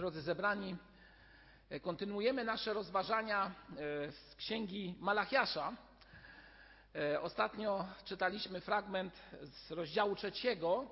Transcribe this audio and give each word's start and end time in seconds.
Drodzy 0.00 0.22
zebrani, 0.22 0.76
e, 1.70 1.80
kontynuujemy 1.80 2.44
nasze 2.44 2.72
rozważania 2.72 3.46
e, 3.46 3.52
z 4.12 4.34
księgi 4.36 4.94
Malachiasza. 5.00 5.76
E, 6.94 7.20
ostatnio 7.20 7.86
czytaliśmy 8.04 8.60
fragment 8.60 9.22
z 9.42 9.70
rozdziału 9.70 10.16
trzeciego, 10.16 10.86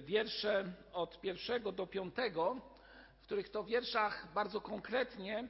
wiersze 0.00 0.72
od 0.92 1.20
pierwszego 1.20 1.72
do 1.72 1.86
piątego, 1.86 2.60
w 3.18 3.22
których 3.22 3.48
to 3.48 3.64
wierszach 3.64 4.32
bardzo 4.34 4.60
konkretnie 4.60 5.48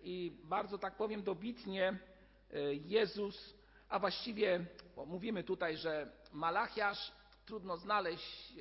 i 0.00 0.36
bardzo, 0.44 0.78
tak 0.78 0.96
powiem, 0.96 1.22
dobitnie 1.22 1.98
Jezus, 2.84 3.54
a 3.88 3.98
właściwie 3.98 4.66
mówimy 5.06 5.44
tutaj, 5.44 5.76
że 5.76 6.12
Malachiasz 6.32 7.12
trudno 7.46 7.76
znaleźć 7.76 8.52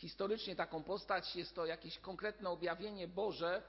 historycznie 0.00 0.56
taką 0.56 0.82
postać, 0.82 1.36
jest 1.36 1.54
to 1.54 1.66
jakieś 1.66 1.98
konkretne 1.98 2.50
objawienie 2.50 3.08
Boże, 3.08 3.62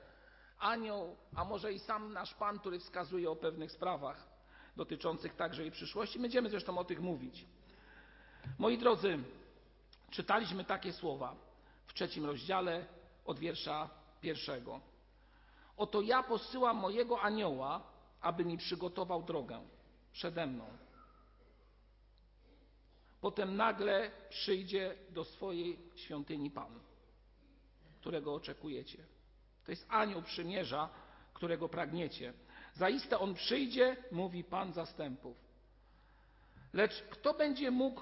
anioł, 0.59 1.15
a 1.35 1.45
może 1.45 1.73
i 1.73 1.79
sam 1.79 2.13
nasz 2.13 2.33
Pan, 2.33 2.59
który 2.59 2.79
wskazuje 2.79 3.31
o 3.31 3.35
pewnych 3.35 3.71
sprawach 3.71 4.27
dotyczących 4.75 5.35
także 5.35 5.61
jej 5.61 5.71
przyszłości. 5.71 6.19
Będziemy 6.19 6.49
zresztą 6.49 6.77
o 6.77 6.83
tych 6.83 6.99
mówić. 7.01 7.45
Moi 8.59 8.77
drodzy, 8.77 9.19
czytaliśmy 10.09 10.65
takie 10.65 10.93
słowa 10.93 11.35
w 11.85 11.93
trzecim 11.93 12.25
rozdziale 12.25 12.85
od 13.25 13.39
wiersza 13.39 13.89
pierwszego. 14.21 14.79
Oto 15.77 16.01
ja 16.01 16.23
posyłam 16.23 16.77
mojego 16.77 17.21
anioła, 17.21 17.81
aby 18.21 18.45
mi 18.45 18.57
przygotował 18.57 19.23
drogę 19.23 19.61
przede 20.13 20.47
mną. 20.47 20.65
Potem 23.21 23.55
nagle 23.55 24.11
przyjdzie 24.29 24.95
do 25.09 25.23
swojej 25.23 25.79
świątyni 25.95 26.51
Pan, 26.51 26.79
którego 27.99 28.33
oczekujecie. 28.33 28.97
To 29.65 29.71
jest 29.71 29.85
anioł 29.89 30.21
przymierza, 30.21 30.89
którego 31.33 31.69
pragniecie. 31.69 32.33
Zaiste 32.73 33.19
on 33.19 33.33
przyjdzie, 33.33 33.97
mówi 34.11 34.43
Pan 34.43 34.73
zastępów. 34.73 35.37
Lecz 36.73 37.03
kto 37.03 37.33
będzie 37.33 37.71
mógł 37.71 38.01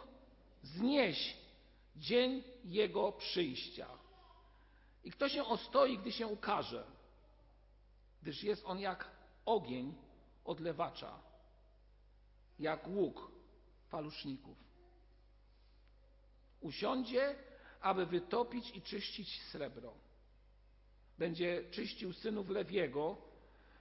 znieść 0.63 1.37
dzień 1.95 2.43
jego 2.65 3.11
przyjścia? 3.11 3.87
I 5.03 5.11
kto 5.11 5.29
się 5.29 5.45
ostoi, 5.45 5.97
gdy 5.97 6.11
się 6.11 6.27
ukaże? 6.27 6.83
Gdyż 8.21 8.43
jest 8.43 8.65
on 8.65 8.79
jak 8.79 9.11
ogień 9.45 9.95
odlewacza, 10.45 11.19
jak 12.59 12.87
łuk 12.87 13.31
faluszników. 13.89 14.68
Usiądzie, 16.61 17.35
aby 17.81 18.05
wytopić 18.05 18.75
i 18.75 18.81
czyścić 18.81 19.41
srebro. 19.41 19.93
Będzie 21.17 21.63
czyścił 21.71 22.13
synów 22.13 22.49
Lewiego, 22.49 23.17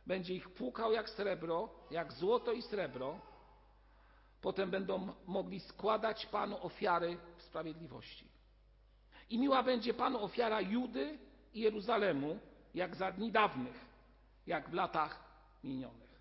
będzie 0.06 0.34
ich 0.34 0.50
płukał 0.50 0.92
jak 0.92 1.10
srebro, 1.10 1.70
jak 1.90 2.12
złoto 2.12 2.52
i 2.52 2.62
srebro. 2.62 3.20
Potem 4.40 4.70
będą 4.70 5.14
mogli 5.26 5.60
składać 5.60 6.26
Panu 6.26 6.64
ofiary 6.64 7.18
w 7.36 7.42
sprawiedliwości. 7.42 8.28
I 9.30 9.38
miła 9.38 9.62
będzie 9.62 9.94
Panu 9.94 10.24
ofiara 10.24 10.60
Judy 10.60 11.18
i 11.54 11.60
Jeruzalemu, 11.60 12.38
jak 12.74 12.96
za 12.96 13.12
dni 13.12 13.32
dawnych, 13.32 13.84
jak 14.46 14.70
w 14.70 14.74
latach 14.74 15.24
minionych. 15.64 16.20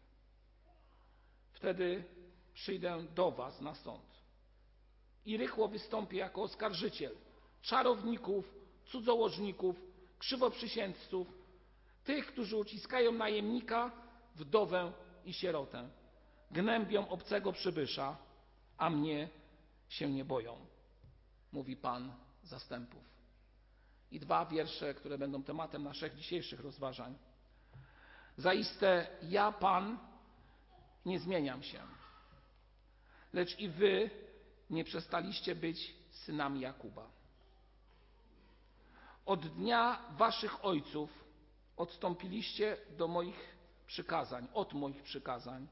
Wtedy 1.54 2.04
przyjdę 2.54 3.04
do 3.16 3.32
Was 3.32 3.62
na 3.62 3.76
sąd 3.76 4.17
i 5.28 5.38
rychło 5.38 5.68
wystąpi 5.68 6.18
jako 6.18 6.42
oskarżyciel 6.42 7.16
czarowników, 7.62 8.54
cudzołożników, 8.86 9.76
krzywoprzysięzców, 10.20 11.28
tych, 12.04 12.26
którzy 12.28 12.58
uciskają 12.58 13.12
najemnika, 13.12 13.92
wdowę 14.36 14.92
i 15.26 15.34
sierotę, 15.34 15.90
gnębią 16.52 17.08
obcego 17.08 17.54
przybysza, 17.54 18.18
a 18.78 18.90
mnie 18.90 19.30
się 19.90 20.12
nie 20.12 20.26
boją, 20.26 20.66
mówi 21.52 21.78
Pan 21.78 22.14
zastępów. 22.44 23.04
I 24.12 24.20
dwa 24.20 24.46
wiersze, 24.46 24.94
które 24.94 25.18
będą 25.18 25.44
tematem 25.44 25.84
naszych 25.84 26.16
dzisiejszych 26.16 26.60
rozważań. 26.60 27.18
Zaiste 28.38 29.08
ja, 29.22 29.52
Pan, 29.52 30.00
nie 31.06 31.20
zmieniam 31.20 31.64
się, 31.64 31.82
lecz 33.34 33.60
i 33.60 33.70
wy 33.70 34.27
nie 34.70 34.84
przestaliście 34.84 35.56
być 35.56 35.96
synami 36.12 36.60
Jakuba. 36.60 37.10
Od 39.26 39.48
dnia 39.48 40.00
waszych 40.18 40.66
ojców 40.66 41.10
odstąpiliście 41.78 42.78
do 42.98 43.08
moich 43.08 43.58
przykazań, 43.88 44.48
od 44.54 44.74
moich 44.74 45.04
przykazań 45.04 45.68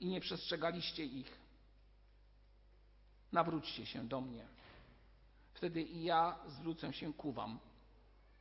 i 0.00 0.06
nie 0.06 0.20
przestrzegaliście 0.20 1.04
ich. 1.04 1.38
Nawróćcie 3.32 3.86
się 3.86 4.08
do 4.08 4.20
mnie. 4.20 4.46
Wtedy 5.54 5.82
i 5.82 6.04
ja 6.04 6.38
zwrócę 6.48 6.92
się 6.92 7.14
ku 7.14 7.32
wam, 7.32 7.58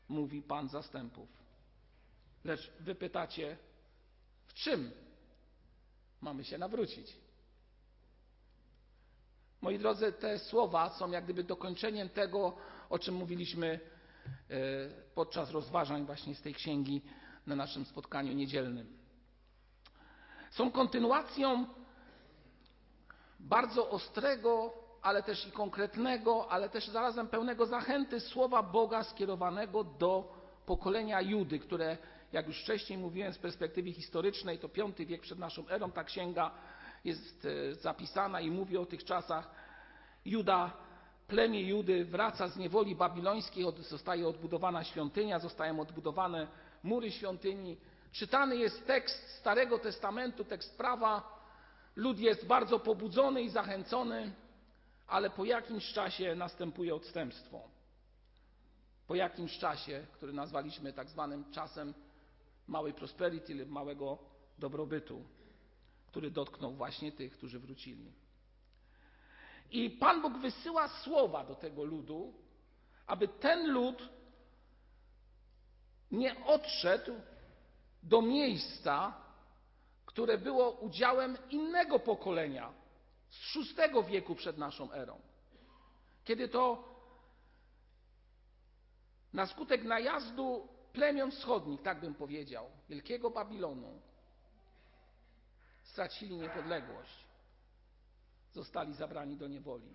mówi 0.10 0.42
Pan 0.42 0.70
zastępów. 0.70 1.30
Lecz 2.44 2.72
wy 2.80 2.96
pytacie, 2.96 3.58
w 4.46 4.54
czym 4.54 4.92
mamy 6.22 6.44
się 6.44 6.58
nawrócić? 6.58 7.18
Moi 9.62 9.80
drodzy, 9.80 10.12
te 10.12 10.40
słowa 10.40 10.90
są 10.90 11.12
jak 11.12 11.24
gdyby 11.24 11.44
dokończeniem 11.44 12.10
tego, 12.10 12.54
o 12.90 13.00
czym 13.00 13.16
mówiliśmy 13.16 13.80
e, 14.50 14.58
podczas 15.16 15.52
rozważań 15.52 16.06
właśnie 16.06 16.36
z 16.36 16.42
tej 16.42 16.54
księgi 16.54 17.02
na 17.48 17.56
naszym 17.56 17.86
spotkaniu 17.86 18.34
niedzielnym. 18.34 18.98
Są 20.52 20.72
kontynuacją 20.72 21.66
bardzo 23.40 23.90
ostrego, 23.90 24.74
ale 25.02 25.24
też 25.24 25.48
i 25.48 25.52
konkretnego, 25.52 26.52
ale 26.52 26.70
też 26.70 26.88
zarazem 26.88 27.28
pełnego 27.28 27.66
zachęty 27.66 28.20
słowa 28.20 28.64
Boga 28.64 29.04
skierowanego 29.04 29.84
do 29.84 30.34
pokolenia 30.66 31.22
Judy, 31.22 31.60
które, 31.60 31.98
jak 32.32 32.48
już 32.48 32.62
wcześniej 32.62 33.00
mówiłem, 33.00 33.34
z 33.34 33.38
perspektywy 33.38 33.92
historycznej, 33.94 34.60
to 34.60 34.68
V 34.68 35.06
wiek 35.06 35.22
przed 35.22 35.40
naszą 35.40 35.70
erą 35.70 35.92
ta 35.92 36.04
księga 36.04 36.52
jest 37.04 37.46
e, 37.46 37.76
zapisana 37.76 38.42
i 38.42 38.52
mówi 38.52 38.78
o 38.78 38.86
tych 38.86 39.04
czasach. 39.04 39.52
Juda, 40.26 40.74
plemię 41.28 41.62
Judy 41.62 42.06
wraca 42.06 42.48
z 42.48 42.58
niewoli 42.58 42.96
babilońskiej, 42.96 43.66
zostaje 43.80 44.28
odbudowana 44.28 44.84
świątynia, 44.84 45.40
zostają 45.40 45.80
odbudowane 45.80 46.48
mury 46.84 47.12
świątyni. 47.12 47.78
Czytany 48.12 48.58
jest 48.58 48.88
tekst 48.88 49.30
Starego 49.30 49.80
Testamentu, 49.80 50.44
tekst 50.44 50.78
prawa. 50.78 51.42
Lud 51.96 52.20
jest 52.20 52.46
bardzo 52.46 52.80
pobudzony 52.80 53.42
i 53.42 53.50
zachęcony, 53.50 54.34
ale 55.08 55.30
po 55.30 55.46
jakimś 55.46 55.94
czasie 55.94 56.36
następuje 56.36 56.96
odstępstwo. 56.96 57.62
Po 59.08 59.16
jakimś 59.16 59.58
czasie, 59.58 60.08
który 60.14 60.34
nazwaliśmy 60.34 60.94
tak 60.94 61.10
zwanym 61.10 61.52
czasem 61.52 61.94
małej 62.68 62.94
prosperity 62.94 63.56
lub 63.56 63.70
małego 63.70 64.18
dobrobytu 64.60 65.24
który 66.12 66.32
dotknął 66.32 66.74
właśnie 66.74 67.12
tych, 67.12 67.34
którzy 67.34 67.60
wrócili. 67.60 68.12
I 69.72 69.90
Pan 69.90 70.22
Bóg 70.22 70.38
wysyła 70.38 70.88
słowa 70.88 71.44
do 71.44 71.56
tego 71.56 71.84
ludu, 71.84 72.34
aby 73.08 73.28
ten 73.28 73.72
lud 73.72 74.10
nie 76.12 76.46
odszedł 76.46 77.14
do 78.04 78.22
miejsca, 78.22 79.14
które 80.06 80.38
było 80.38 80.72
udziałem 80.72 81.38
innego 81.50 82.00
pokolenia 82.00 82.74
z 83.30 83.58
VI 83.58 84.12
wieku 84.12 84.36
przed 84.36 84.58
naszą 84.58 84.92
erą. 84.92 85.20
Kiedy 86.24 86.48
to 86.48 86.84
na 89.34 89.46
skutek 89.46 89.84
najazdu 89.84 90.68
plemion 90.94 91.32
wschodnich, 91.32 91.82
tak 91.82 92.00
bym 92.00 92.16
powiedział, 92.16 92.66
wielkiego 92.90 93.30
Babilonu, 93.30 94.02
stracili 95.92 96.38
niepodległość, 96.38 97.26
zostali 98.54 98.94
zabrani 98.94 99.38
do 99.38 99.48
niewoli. 99.48 99.88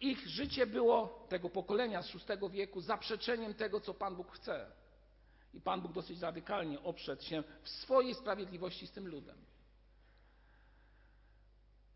Ich 0.00 0.28
życie 0.28 0.66
było, 0.66 1.26
tego 1.28 1.50
pokolenia 1.50 2.02
z 2.02 2.12
VI 2.12 2.50
wieku, 2.50 2.80
zaprzeczeniem 2.80 3.54
tego, 3.54 3.80
co 3.80 3.94
Pan 3.94 4.16
Bóg 4.16 4.32
chce. 4.32 4.70
I 5.54 5.60
Pan 5.60 5.80
Bóg 5.80 5.92
dosyć 5.92 6.20
radykalnie 6.20 6.80
oprzedł 6.82 7.22
się 7.22 7.42
w 7.62 7.68
swojej 7.68 8.14
sprawiedliwości 8.14 8.86
z 8.86 8.92
tym 8.92 9.08
ludem. 9.08 9.36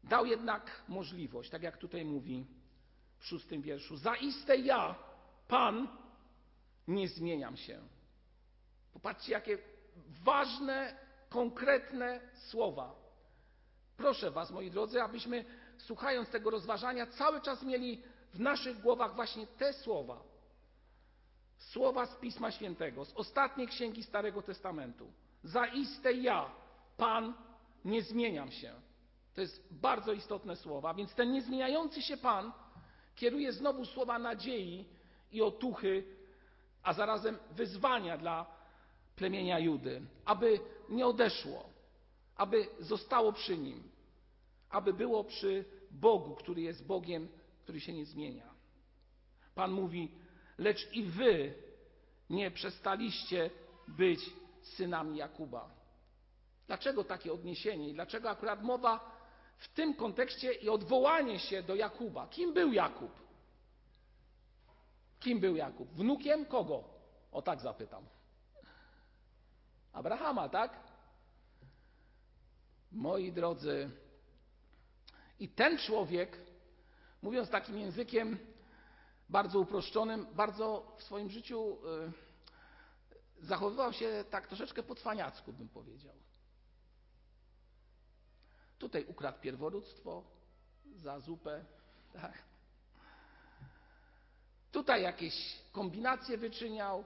Dał 0.04 0.26
jednak 0.26 0.82
możliwość, 0.88 1.50
tak 1.50 1.62
jak 1.62 1.76
tutaj 1.76 2.04
mówi 2.04 2.46
w 3.18 3.26
szóstym 3.26 3.62
wierszu, 3.62 3.96
zaiste 3.96 4.56
ja, 4.56 4.94
Pan, 5.48 5.88
nie 6.88 7.08
zmieniam 7.08 7.56
się. 7.56 7.80
Popatrzcie, 8.92 9.32
jakie 9.32 9.58
ważne 10.24 11.01
konkretne 11.32 12.20
słowa. 12.34 12.94
Proszę 13.96 14.30
Was, 14.30 14.50
moi 14.50 14.70
drodzy, 14.70 15.02
abyśmy 15.02 15.44
słuchając 15.78 16.30
tego 16.30 16.50
rozważania 16.50 17.06
cały 17.06 17.40
czas 17.40 17.62
mieli 17.62 18.02
w 18.34 18.40
naszych 18.40 18.80
głowach 18.80 19.14
właśnie 19.14 19.46
te 19.46 19.72
słowa. 19.72 20.22
słowa 21.58 22.06
z 22.06 22.16
Pisma 22.16 22.50
Świętego, 22.50 23.04
z 23.04 23.12
ostatniej 23.12 23.68
księgi 23.68 24.02
Starego 24.02 24.42
Testamentu. 24.42 25.12
Zaiste 25.44 26.12
ja, 26.12 26.50
Pan, 26.96 27.34
nie 27.84 28.02
zmieniam 28.02 28.50
się. 28.50 28.74
To 29.34 29.40
jest 29.40 29.74
bardzo 29.74 30.12
istotne 30.12 30.56
słowa, 30.56 30.94
więc 30.94 31.14
ten 31.14 31.32
niezmieniający 31.32 32.02
się 32.02 32.16
Pan 32.16 32.52
kieruje 33.14 33.52
znowu 33.52 33.84
słowa 33.84 34.18
nadziei 34.18 34.88
i 35.32 35.42
otuchy, 35.42 36.04
a 36.82 36.92
zarazem 36.92 37.38
wyzwania 37.50 38.18
dla 38.18 38.61
plemienia 39.16 39.58
Judy, 39.58 40.02
aby 40.24 40.60
nie 40.88 41.06
odeszło, 41.06 41.68
aby 42.36 42.66
zostało 42.80 43.32
przy 43.32 43.58
nim, 43.58 43.82
aby 44.70 44.92
było 44.92 45.24
przy 45.24 45.64
Bogu, 45.90 46.34
który 46.34 46.62
jest 46.62 46.86
Bogiem, 46.86 47.28
który 47.62 47.80
się 47.80 47.92
nie 47.92 48.04
zmienia. 48.04 48.54
Pan 49.54 49.72
mówi, 49.72 50.14
lecz 50.58 50.92
i 50.92 51.02
wy 51.02 51.54
nie 52.30 52.50
przestaliście 52.50 53.50
być 53.88 54.20
synami 54.62 55.16
Jakuba. 55.16 55.70
Dlaczego 56.66 57.04
takie 57.04 57.32
odniesienie 57.32 57.88
i 57.88 57.94
dlaczego 57.94 58.30
akurat 58.30 58.62
mowa 58.62 59.12
w 59.58 59.68
tym 59.68 59.94
kontekście 59.94 60.52
i 60.52 60.68
odwołanie 60.68 61.38
się 61.38 61.62
do 61.62 61.74
Jakuba? 61.74 62.26
Kim 62.26 62.54
był 62.54 62.72
Jakub? 62.72 63.10
Kim 65.20 65.40
był 65.40 65.56
Jakub? 65.56 65.88
Wnukiem 65.88 66.46
kogo? 66.46 66.84
O 67.32 67.42
tak 67.42 67.60
zapytam. 67.60 68.04
Abrahama, 69.92 70.48
tak? 70.48 70.80
Moi 72.92 73.32
drodzy, 73.32 73.90
i 75.40 75.48
ten 75.48 75.78
człowiek, 75.78 76.38
mówiąc 77.22 77.50
takim 77.50 77.78
językiem 77.78 78.38
bardzo 79.28 79.60
uproszczonym, 79.60 80.26
bardzo 80.34 80.96
w 80.98 81.02
swoim 81.02 81.30
życiu 81.30 81.78
y, 83.40 83.46
zachowywał 83.46 83.92
się 83.92 84.24
tak 84.30 84.46
troszeczkę 84.46 84.82
po 84.82 84.94
cwaniacku, 84.94 85.52
bym 85.52 85.68
powiedział. 85.68 86.14
Tutaj 88.78 89.04
ukradł 89.04 89.40
pierworództwo 89.40 90.22
za 90.96 91.20
zupę, 91.20 91.64
tak? 92.12 92.38
Tutaj 94.72 95.02
jakieś 95.02 95.62
kombinacje 95.72 96.38
wyczyniał, 96.38 97.04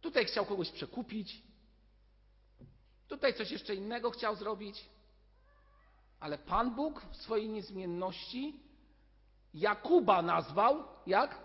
tutaj 0.00 0.24
chciał 0.24 0.46
kogoś 0.46 0.70
przekupić, 0.70 1.42
tutaj 3.08 3.34
coś 3.34 3.50
jeszcze 3.50 3.74
innego 3.74 4.10
chciał 4.10 4.36
zrobić. 4.36 4.90
Ale 6.20 6.38
Pan 6.38 6.74
Bóg 6.74 7.02
w 7.10 7.16
swojej 7.16 7.48
niezmienności 7.48 8.60
Jakuba 9.54 10.22
nazwał 10.22 10.84
jak? 11.06 11.38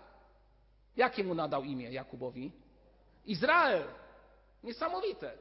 Jakie 0.96 1.24
mu 1.24 1.34
nadał 1.34 1.64
imię 1.64 1.92
Jakubowi? 1.92 2.52
Izrael. 3.24 3.84
Niesamowite. 4.62 5.38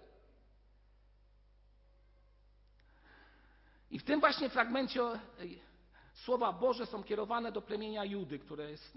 I 3.91 3.99
w 3.99 4.03
tym 4.03 4.19
właśnie 4.19 4.49
fragmencie 4.49 5.01
słowa 6.13 6.53
Boże 6.53 6.85
są 6.85 7.03
kierowane 7.03 7.51
do 7.51 7.61
plemienia 7.61 8.05
Judy, 8.05 8.39
które 8.39 8.71
jest 8.71 8.95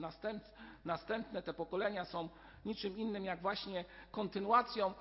następne. 0.85 1.43
Te 1.43 1.55
pokolenia 1.55 2.05
są 2.05 2.29
niczym 2.69 2.99
innym 2.99 3.25
jak 3.25 3.41
właśnie 3.43 3.85
kontynuacją 4.11 4.95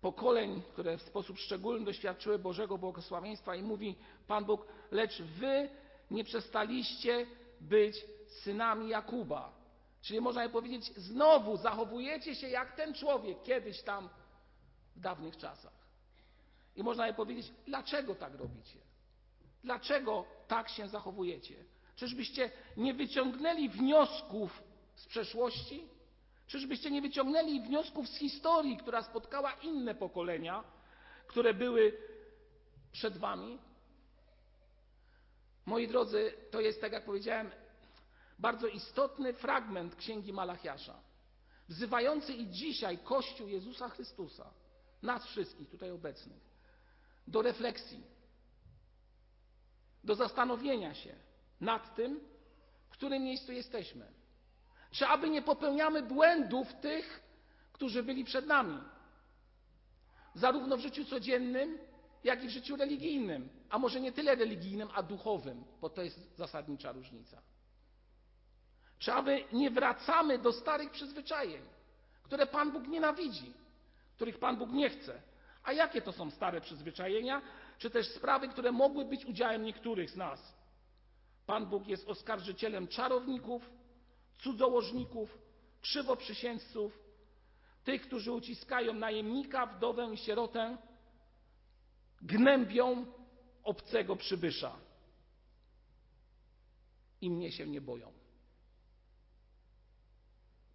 pokoleń, 0.00 0.62
które 0.72 0.98
w 0.98 1.02
sposób 1.02 1.38
szczególny 1.38 1.84
doświadczyły 1.84 2.38
Bożego 2.38 2.78
błogosławieństwa 2.78 3.54
i 3.54 3.62
mówi 3.62 3.96
Pan 4.26 4.44
Bóg, 4.44 4.66
lecz 4.90 5.22
wy 5.22 5.68
nie 6.10 6.24
przestaliście 6.24 7.26
być 7.60 8.04
synami 8.26 8.88
Jakuba. 8.88 9.52
Czyli 10.02 10.20
można 10.20 10.46
by 10.46 10.52
powiedzieć, 10.52 10.92
znowu 10.96 11.56
zachowujecie 11.56 12.34
się 12.34 12.48
jak 12.48 12.76
ten 12.76 12.94
człowiek 12.94 13.42
kiedyś 13.42 13.82
tam 13.82 14.08
w 14.96 15.00
dawnych 15.00 15.36
czasach. 15.36 15.80
I 16.76 16.82
można 16.82 17.06
by 17.06 17.14
powiedzieć, 17.14 17.52
dlaczego 17.66 18.14
tak 18.14 18.34
robicie? 18.34 18.78
Dlaczego 19.64 20.24
tak 20.48 20.68
się 20.68 20.88
zachowujecie? 20.88 21.54
Czyżbyście 21.96 22.50
nie 22.76 22.94
wyciągnęli 22.94 23.68
wniosków 23.68 24.62
z 24.94 25.06
przeszłości? 25.06 25.88
Czyżbyście 26.50 26.90
nie 26.90 27.02
wyciągnęli 27.02 27.60
wniosków 27.60 28.08
z 28.08 28.16
historii, 28.16 28.76
która 28.76 29.02
spotkała 29.02 29.52
inne 29.52 29.94
pokolenia, 29.94 30.64
które 31.26 31.54
były 31.54 31.98
przed 32.92 33.18
wami? 33.18 33.58
Moi 35.66 35.88
drodzy, 35.88 36.32
to 36.50 36.60
jest, 36.60 36.80
tak 36.80 36.92
jak 36.92 37.04
powiedziałem, 37.04 37.50
bardzo 38.38 38.66
istotny 38.66 39.32
fragment 39.32 39.96
Księgi 39.96 40.32
Malachiasza, 40.32 41.00
wzywający 41.68 42.32
i 42.32 42.48
dzisiaj 42.50 42.98
Kościół 42.98 43.48
Jezusa 43.48 43.88
Chrystusa, 43.88 44.50
nas 45.02 45.26
wszystkich 45.26 45.70
tutaj 45.70 45.90
obecnych, 45.90 46.42
do 47.26 47.42
refleksji, 47.42 48.02
do 50.04 50.14
zastanowienia 50.14 50.94
się 50.94 51.14
nad 51.60 51.94
tym, 51.94 52.20
w 52.88 52.90
którym 52.90 53.22
miejscu 53.22 53.52
jesteśmy. 53.52 54.20
Czy 54.90 55.06
aby 55.06 55.30
nie 55.30 55.42
popełniamy 55.42 56.02
błędów 56.02 56.74
tych, 56.74 57.22
którzy 57.72 58.02
byli 58.02 58.24
przed 58.24 58.46
nami, 58.46 58.78
zarówno 60.34 60.76
w 60.76 60.80
życiu 60.80 61.04
codziennym, 61.04 61.78
jak 62.24 62.44
i 62.44 62.46
w 62.46 62.50
życiu 62.50 62.76
religijnym, 62.76 63.48
a 63.70 63.78
może 63.78 64.00
nie 64.00 64.12
tyle 64.12 64.34
religijnym, 64.34 64.88
a 64.94 65.02
duchowym, 65.02 65.64
bo 65.80 65.90
to 65.90 66.02
jest 66.02 66.36
zasadnicza 66.36 66.92
różnica. 66.92 67.42
Czy 68.98 69.12
aby 69.12 69.44
nie 69.52 69.70
wracamy 69.70 70.38
do 70.38 70.52
starych 70.52 70.90
przyzwyczajeń, 70.90 71.62
które 72.22 72.46
Pan 72.46 72.72
Bóg 72.72 72.88
nienawidzi, 72.88 73.52
których 74.16 74.38
Pan 74.38 74.56
Bóg 74.56 74.70
nie 74.70 74.90
chce. 74.90 75.22
A 75.62 75.72
jakie 75.72 76.02
to 76.02 76.12
są 76.12 76.30
stare 76.30 76.60
przyzwyczajenia, 76.60 77.42
czy 77.78 77.90
też 77.90 78.08
sprawy, 78.08 78.48
które 78.48 78.72
mogły 78.72 79.04
być 79.04 79.24
udziałem 79.24 79.62
niektórych 79.62 80.10
z 80.10 80.16
nas? 80.16 80.54
Pan 81.46 81.66
Bóg 81.66 81.86
jest 81.86 82.08
oskarżycielem 82.08 82.88
czarowników, 82.88 83.70
cudzołożników, 84.42 85.38
krzywoprzysięzców, 85.80 86.98
tych, 87.84 88.02
którzy 88.02 88.32
uciskają 88.32 88.94
najemnika, 88.94 89.66
wdowę 89.66 90.10
i 90.14 90.16
sierotę, 90.16 90.78
gnębią 92.22 93.06
obcego 93.62 94.16
przybysza 94.16 94.76
i 97.20 97.30
mnie 97.30 97.52
się 97.52 97.66
nie 97.66 97.80
boją. 97.80 98.12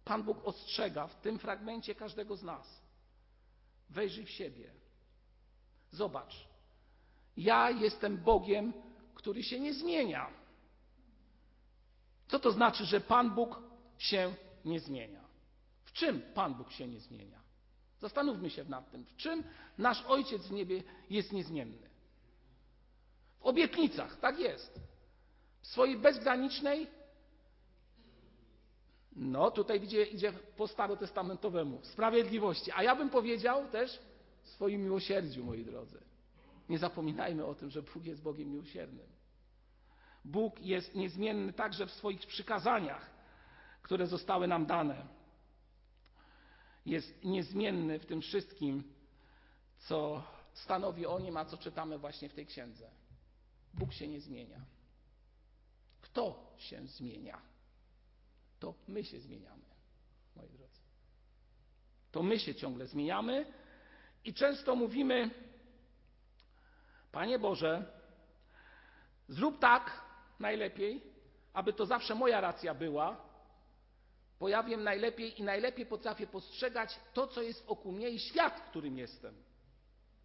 Pan 0.04 0.22
Bóg 0.22 0.44
ostrzega 0.44 1.06
w 1.06 1.20
tym 1.20 1.38
fragmencie 1.38 1.94
każdego 1.94 2.36
z 2.36 2.42
nas. 2.42 2.82
Wejrzyj 3.90 4.24
w 4.24 4.30
siebie. 4.30 4.70
Zobacz. 5.90 6.48
Ja 7.36 7.70
jestem 7.70 8.16
Bogiem, 8.16 8.72
który 9.14 9.42
się 9.42 9.60
nie 9.60 9.74
zmienia. 9.74 10.30
Co 12.28 12.38
to 12.38 12.52
znaczy, 12.52 12.84
że 12.84 13.00
Pan 13.00 13.34
Bóg 13.34 13.62
się 13.98 14.34
nie 14.64 14.80
zmienia? 14.80 15.20
W 15.84 15.92
czym 15.92 16.22
Pan 16.34 16.54
Bóg 16.54 16.70
się 16.70 16.88
nie 16.88 17.00
zmienia? 17.00 17.40
Zastanówmy 18.00 18.50
się 18.50 18.64
nad 18.64 18.90
tym. 18.90 19.04
W 19.04 19.16
czym 19.16 19.44
nasz 19.78 20.04
Ojciec 20.06 20.46
w 20.46 20.52
niebie 20.52 20.82
jest 21.10 21.32
niezmienny? 21.32 21.88
W 23.40 23.46
obietnicach, 23.46 24.20
tak 24.20 24.38
jest. 24.38 24.80
W 25.60 25.66
swojej 25.66 25.98
bezgranicznej, 25.98 26.86
no 29.16 29.50
tutaj 29.50 29.84
idzie, 29.84 30.04
idzie 30.04 30.32
po 30.56 30.68
starotestamentowemu, 30.68 31.80
sprawiedliwości. 31.82 32.72
A 32.74 32.82
ja 32.82 32.96
bym 32.96 33.10
powiedział 33.10 33.68
też 33.68 34.00
w 34.42 34.48
swoim 34.48 34.82
miłosierdziu, 34.82 35.44
moi 35.44 35.64
drodzy. 35.64 36.00
Nie 36.68 36.78
zapominajmy 36.78 37.44
o 37.44 37.54
tym, 37.54 37.70
że 37.70 37.82
Bóg 37.82 38.04
jest 38.04 38.22
Bogiem 38.22 38.50
miłosiernym. 38.50 39.06
Bóg 40.26 40.60
jest 40.60 40.94
niezmienny 40.94 41.52
także 41.52 41.86
w 41.86 41.90
swoich 41.90 42.26
przykazaniach, 42.26 43.10
które 43.82 44.06
zostały 44.06 44.48
nam 44.48 44.66
dane. 44.66 45.06
Jest 46.86 47.24
niezmienny 47.24 47.98
w 47.98 48.06
tym 48.06 48.20
wszystkim, 48.20 48.94
co 49.78 50.22
stanowi 50.52 51.06
o 51.06 51.18
nim, 51.18 51.36
a 51.36 51.44
co 51.44 51.56
czytamy 51.56 51.98
właśnie 51.98 52.28
w 52.28 52.34
tej 52.34 52.46
księdze. 52.46 52.90
Bóg 53.74 53.92
się 53.92 54.08
nie 54.08 54.20
zmienia. 54.20 54.60
Kto 56.00 56.54
się 56.58 56.86
zmienia? 56.86 57.40
To 58.58 58.74
my 58.88 59.04
się 59.04 59.20
zmieniamy, 59.20 59.64
moi 60.36 60.48
drodzy. 60.48 60.80
To 62.12 62.22
my 62.22 62.38
się 62.38 62.54
ciągle 62.54 62.86
zmieniamy 62.86 63.52
i 64.24 64.34
często 64.34 64.76
mówimy, 64.76 65.30
Panie 67.12 67.38
Boże, 67.38 68.00
zrób 69.28 69.58
tak, 69.58 70.05
najlepiej, 70.40 71.02
aby 71.52 71.72
to 71.72 71.86
zawsze 71.86 72.14
moja 72.14 72.40
racja 72.40 72.74
była, 72.74 73.16
bo 74.40 74.48
ja 74.48 74.62
wiem 74.62 74.82
najlepiej 74.82 75.40
i 75.40 75.42
najlepiej 75.42 75.86
potrafię 75.86 76.26
postrzegać 76.26 77.00
to, 77.14 77.26
co 77.26 77.42
jest 77.42 77.66
wokół 77.66 77.92
mnie 77.92 78.10
i 78.10 78.18
świat, 78.18 78.60
w 78.60 78.70
którym 78.70 78.98
jestem. 78.98 79.34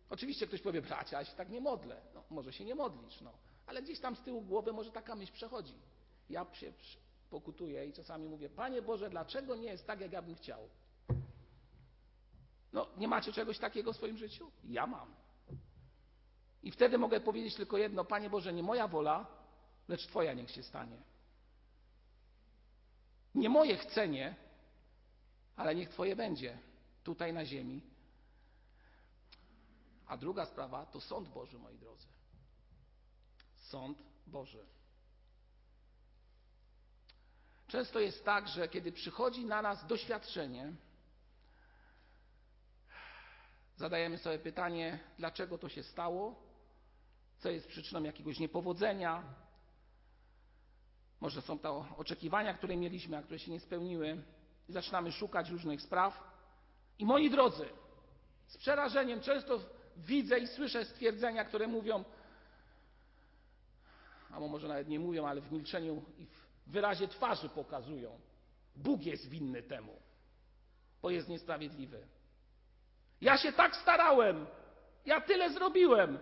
Oczywiście 0.09 0.47
ktoś 0.47 0.61
powie, 0.61 0.81
bracia, 0.81 1.19
ja 1.19 1.25
się 1.25 1.35
tak 1.35 1.49
nie 1.49 1.61
modlę. 1.61 2.01
No, 2.15 2.23
może 2.29 2.53
się 2.53 2.65
nie 2.65 2.75
modlisz, 2.75 3.21
no. 3.21 3.31
ale 3.67 3.81
gdzieś 3.81 3.99
tam 3.99 4.15
z 4.15 4.21
tyłu 4.21 4.41
głowy 4.41 4.73
może 4.73 4.91
taka 4.91 5.15
myśl 5.15 5.33
przechodzi. 5.33 5.73
Ja 6.29 6.45
się 6.53 6.73
pokutuję 7.29 7.85
i 7.85 7.93
czasami 7.93 8.27
mówię, 8.27 8.49
Panie 8.49 8.81
Boże, 8.81 9.09
dlaczego 9.09 9.55
nie 9.55 9.69
jest 9.69 9.87
tak, 9.87 10.01
jak 10.01 10.11
ja 10.11 10.21
bym 10.21 10.35
chciał? 10.35 10.69
No, 12.73 12.87
nie 12.97 13.07
macie 13.07 13.33
czegoś 13.33 13.59
takiego 13.59 13.93
w 13.93 13.95
swoim 13.95 14.17
życiu? 14.17 14.51
Ja 14.63 14.87
mam. 14.87 15.13
I 16.63 16.71
wtedy 16.71 16.97
mogę 16.97 17.19
powiedzieć 17.19 17.55
tylko 17.55 17.77
jedno, 17.77 18.05
Panie 18.05 18.29
Boże, 18.29 18.53
nie 18.53 18.63
moja 18.63 18.87
wola, 18.87 19.40
lecz 19.91 20.07
Twoja 20.07 20.33
niech 20.33 20.51
się 20.51 20.63
stanie. 20.63 20.97
Nie 23.35 23.49
moje 23.49 23.77
chcenie, 23.77 24.35
ale 25.55 25.75
niech 25.75 25.89
Twoje 25.89 26.15
będzie 26.15 26.59
tutaj 27.03 27.33
na 27.33 27.45
ziemi. 27.45 27.81
A 30.07 30.17
druga 30.17 30.45
sprawa 30.45 30.85
to 30.85 31.01
sąd 31.01 31.29
Boży, 31.29 31.59
moi 31.59 31.77
drodzy. 31.77 32.07
Sąd 33.57 33.97
Boży. 34.27 34.65
Często 37.67 37.99
jest 37.99 38.25
tak, 38.25 38.47
że 38.47 38.67
kiedy 38.67 38.91
przychodzi 38.91 39.45
na 39.45 39.61
nas 39.61 39.87
doświadczenie, 39.87 40.73
zadajemy 43.77 44.17
sobie 44.17 44.39
pytanie, 44.39 44.99
dlaczego 45.17 45.57
to 45.57 45.69
się 45.69 45.83
stało, 45.83 46.35
co 47.39 47.49
jest 47.49 47.67
przyczyną 47.67 48.03
jakiegoś 48.03 48.39
niepowodzenia. 48.39 49.23
Może 51.21 51.41
są 51.41 51.59
to 51.59 51.85
oczekiwania, 51.97 52.53
które 52.53 52.77
mieliśmy, 52.77 53.17
a 53.17 53.21
które 53.21 53.39
się 53.39 53.51
nie 53.51 53.59
spełniły. 53.59 54.23
Zaczynamy 54.69 55.11
szukać 55.11 55.49
różnych 55.49 55.81
spraw. 55.81 56.23
I 56.99 57.05
moi 57.05 57.29
drodzy, 57.29 57.65
z 58.47 58.57
przerażeniem 58.57 59.21
często 59.21 59.59
widzę 59.97 60.39
i 60.39 60.47
słyszę 60.47 60.85
stwierdzenia, 60.85 61.45
które 61.45 61.67
mówią, 61.67 62.03
albo 64.31 64.47
może 64.47 64.67
nawet 64.67 64.87
nie 64.87 64.99
mówią, 64.99 65.27
ale 65.27 65.41
w 65.41 65.51
milczeniu 65.51 66.03
i 66.17 66.25
w 66.25 66.47
wyrazie 66.67 67.07
twarzy 67.07 67.49
pokazują. 67.49 68.19
Bóg 68.75 69.05
jest 69.05 69.29
winny 69.29 69.63
temu, 69.63 69.99
bo 71.01 71.09
jest 71.09 71.29
niesprawiedliwy. 71.29 72.07
Ja 73.21 73.37
się 73.37 73.53
tak 73.53 73.75
starałem, 73.75 74.45
ja 75.05 75.21
tyle 75.21 75.53
zrobiłem, 75.53 76.19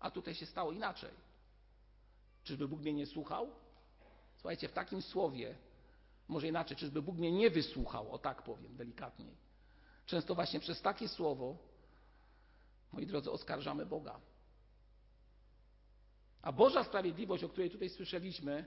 a 0.00 0.10
tutaj 0.10 0.34
się 0.34 0.46
stało 0.46 0.72
inaczej. 0.72 1.29
Czyżby 2.44 2.68
Bóg 2.68 2.80
mnie 2.80 2.92
nie 2.92 3.06
słuchał? 3.06 3.50
Słuchajcie, 4.36 4.68
w 4.68 4.72
takim 4.72 5.02
słowie, 5.02 5.54
może 6.28 6.48
inaczej, 6.48 6.76
czyżby 6.76 7.02
Bóg 7.02 7.16
mnie 7.16 7.32
nie 7.32 7.50
wysłuchał, 7.50 8.12
o 8.12 8.18
tak 8.18 8.42
powiem 8.42 8.76
delikatniej. 8.76 9.36
Często 10.06 10.34
właśnie 10.34 10.60
przez 10.60 10.82
takie 10.82 11.08
słowo, 11.08 11.56
moi 12.92 13.06
drodzy, 13.06 13.30
oskarżamy 13.30 13.86
Boga. 13.86 14.20
A 16.42 16.52
Boża 16.52 16.84
sprawiedliwość, 16.84 17.44
o 17.44 17.48
której 17.48 17.70
tutaj 17.70 17.88
słyszeliśmy, 17.88 18.64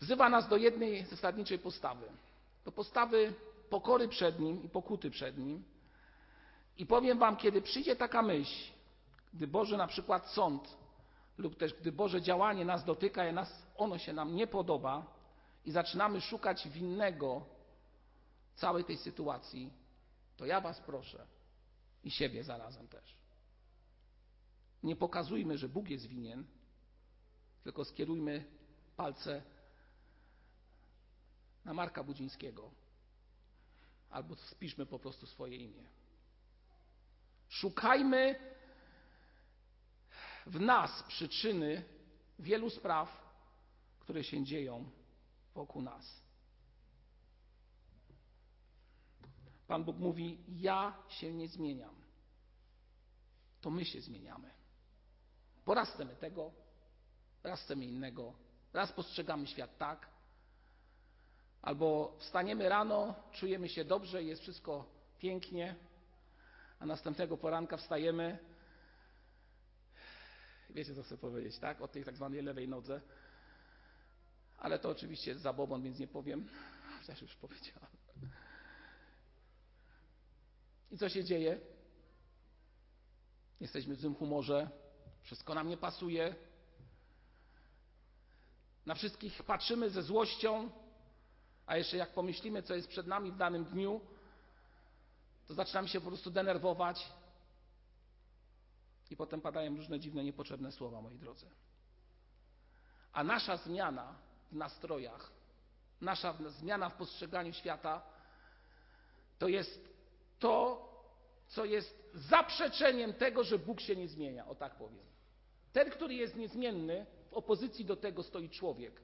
wzywa 0.00 0.28
nas 0.28 0.48
do 0.48 0.56
jednej 0.56 1.04
zasadniczej 1.04 1.58
postawy. 1.58 2.06
Do 2.64 2.72
postawy 2.72 3.34
pokory 3.70 4.08
przed 4.08 4.40
Nim 4.40 4.62
i 4.62 4.68
pokuty 4.68 5.10
przed 5.10 5.38
Nim. 5.38 5.64
I 6.78 6.86
powiem 6.86 7.18
Wam, 7.18 7.36
kiedy 7.36 7.62
przyjdzie 7.62 7.96
taka 7.96 8.22
myśl, 8.22 8.72
gdy 9.34 9.46
Boży 9.46 9.76
na 9.76 9.86
przykład 9.86 10.30
sąd 10.30 10.76
lub 11.38 11.56
też 11.56 11.74
gdy 11.74 11.92
Boże 11.92 12.22
działanie 12.22 12.64
nas 12.64 12.84
dotyka 12.84 13.28
i 13.28 13.32
nas, 13.32 13.66
ono 13.76 13.98
się 13.98 14.12
nam 14.12 14.36
nie 14.36 14.46
podoba 14.46 15.06
i 15.64 15.72
zaczynamy 15.72 16.20
szukać 16.20 16.68
winnego 16.68 17.46
całej 18.54 18.84
tej 18.84 18.96
sytuacji, 18.96 19.72
to 20.36 20.46
ja 20.46 20.60
Was 20.60 20.80
proszę 20.80 21.26
i 22.04 22.10
siebie 22.10 22.44
zarazem 22.44 22.88
też. 22.88 23.16
Nie 24.82 24.96
pokazujmy, 24.96 25.58
że 25.58 25.68
Bóg 25.68 25.88
jest 25.88 26.06
winien, 26.06 26.46
tylko 27.64 27.84
skierujmy 27.84 28.44
palce 28.96 29.42
na 31.64 31.74
Marka 31.74 32.04
Budzińskiego 32.04 32.70
albo 34.10 34.36
spiszmy 34.36 34.86
po 34.86 34.98
prostu 34.98 35.26
swoje 35.26 35.56
imię. 35.56 35.84
Szukajmy 37.48 38.51
w 40.46 40.60
nas 40.60 41.02
przyczyny 41.02 41.84
wielu 42.38 42.70
spraw, 42.70 43.22
które 44.00 44.24
się 44.24 44.44
dzieją 44.44 44.90
wokół 45.54 45.82
nas. 45.82 46.22
Pan 49.66 49.84
Bóg 49.84 49.98
mówi: 49.98 50.38
Ja 50.48 50.96
się 51.08 51.32
nie 51.32 51.48
zmieniam. 51.48 51.94
To 53.60 53.70
my 53.70 53.84
się 53.84 54.00
zmieniamy. 54.00 54.50
Bo 55.66 55.74
raz 55.74 55.90
chcemy 55.90 56.16
tego, 56.16 56.52
raz 57.42 57.62
chcemy 57.62 57.84
innego, 57.84 58.32
raz 58.72 58.92
postrzegamy 58.92 59.46
świat 59.46 59.78
tak, 59.78 60.08
albo 61.62 62.16
wstaniemy 62.18 62.68
rano, 62.68 63.14
czujemy 63.32 63.68
się 63.68 63.84
dobrze 63.84 64.22
jest 64.22 64.42
wszystko 64.42 64.84
pięknie, 65.18 65.76
a 66.78 66.86
następnego 66.86 67.36
poranka 67.36 67.76
wstajemy. 67.76 68.38
Wiecie, 70.74 70.94
co 70.94 71.02
chcę 71.02 71.18
powiedzieć, 71.18 71.58
tak? 71.58 71.80
O 71.80 71.88
tej 71.88 72.04
tak 72.04 72.16
zwanej 72.16 72.42
lewej 72.42 72.68
nodze. 72.68 73.00
Ale 74.58 74.78
to 74.78 74.88
oczywiście 74.88 75.30
jest 75.30 75.42
zabobon, 75.42 75.82
więc 75.82 75.98
nie 75.98 76.08
powiem. 76.08 76.48
Chociaż 77.00 77.22
już 77.22 77.36
powiedziałem. 77.36 77.90
I 80.90 80.98
co 80.98 81.08
się 81.08 81.24
dzieje? 81.24 81.60
Jesteśmy 83.60 83.96
w 83.96 84.00
złym 84.00 84.14
humorze, 84.14 84.70
wszystko 85.22 85.54
nam 85.54 85.68
nie 85.68 85.76
pasuje. 85.76 86.34
Na 88.86 88.94
wszystkich 88.94 89.42
patrzymy 89.42 89.90
ze 89.90 90.02
złością, 90.02 90.70
a 91.66 91.76
jeszcze 91.76 91.96
jak 91.96 92.12
pomyślimy, 92.12 92.62
co 92.62 92.74
jest 92.74 92.88
przed 92.88 93.06
nami 93.06 93.32
w 93.32 93.36
danym 93.36 93.64
dniu, 93.64 94.00
to 95.46 95.54
zaczynamy 95.54 95.88
się 95.88 96.00
po 96.00 96.06
prostu 96.06 96.30
denerwować 96.30 97.12
i 99.12 99.16
potem 99.16 99.40
padają 99.40 99.76
różne 99.76 100.00
dziwne, 100.00 100.24
niepotrzebne 100.24 100.72
słowa, 100.72 101.00
moi 101.00 101.18
drodzy. 101.18 101.46
A 103.12 103.24
nasza 103.24 103.56
zmiana 103.56 104.14
w 104.52 104.56
nastrojach, 104.56 105.32
nasza 106.00 106.38
zmiana 106.48 106.88
w 106.88 106.94
postrzeganiu 106.94 107.52
świata 107.52 108.02
to 109.38 109.48
jest 109.48 109.88
to, 110.38 110.88
co 111.48 111.64
jest 111.64 112.10
zaprzeczeniem 112.14 113.12
tego, 113.12 113.44
że 113.44 113.58
Bóg 113.58 113.80
się 113.80 113.96
nie 113.96 114.08
zmienia, 114.08 114.46
o 114.46 114.54
tak 114.54 114.74
powiem. 114.74 115.04
Ten, 115.72 115.90
który 115.90 116.14
jest 116.14 116.36
niezmienny, 116.36 117.06
w 117.30 117.34
opozycji 117.34 117.84
do 117.84 117.96
tego 117.96 118.22
stoi 118.22 118.50
człowiek, 118.50 119.00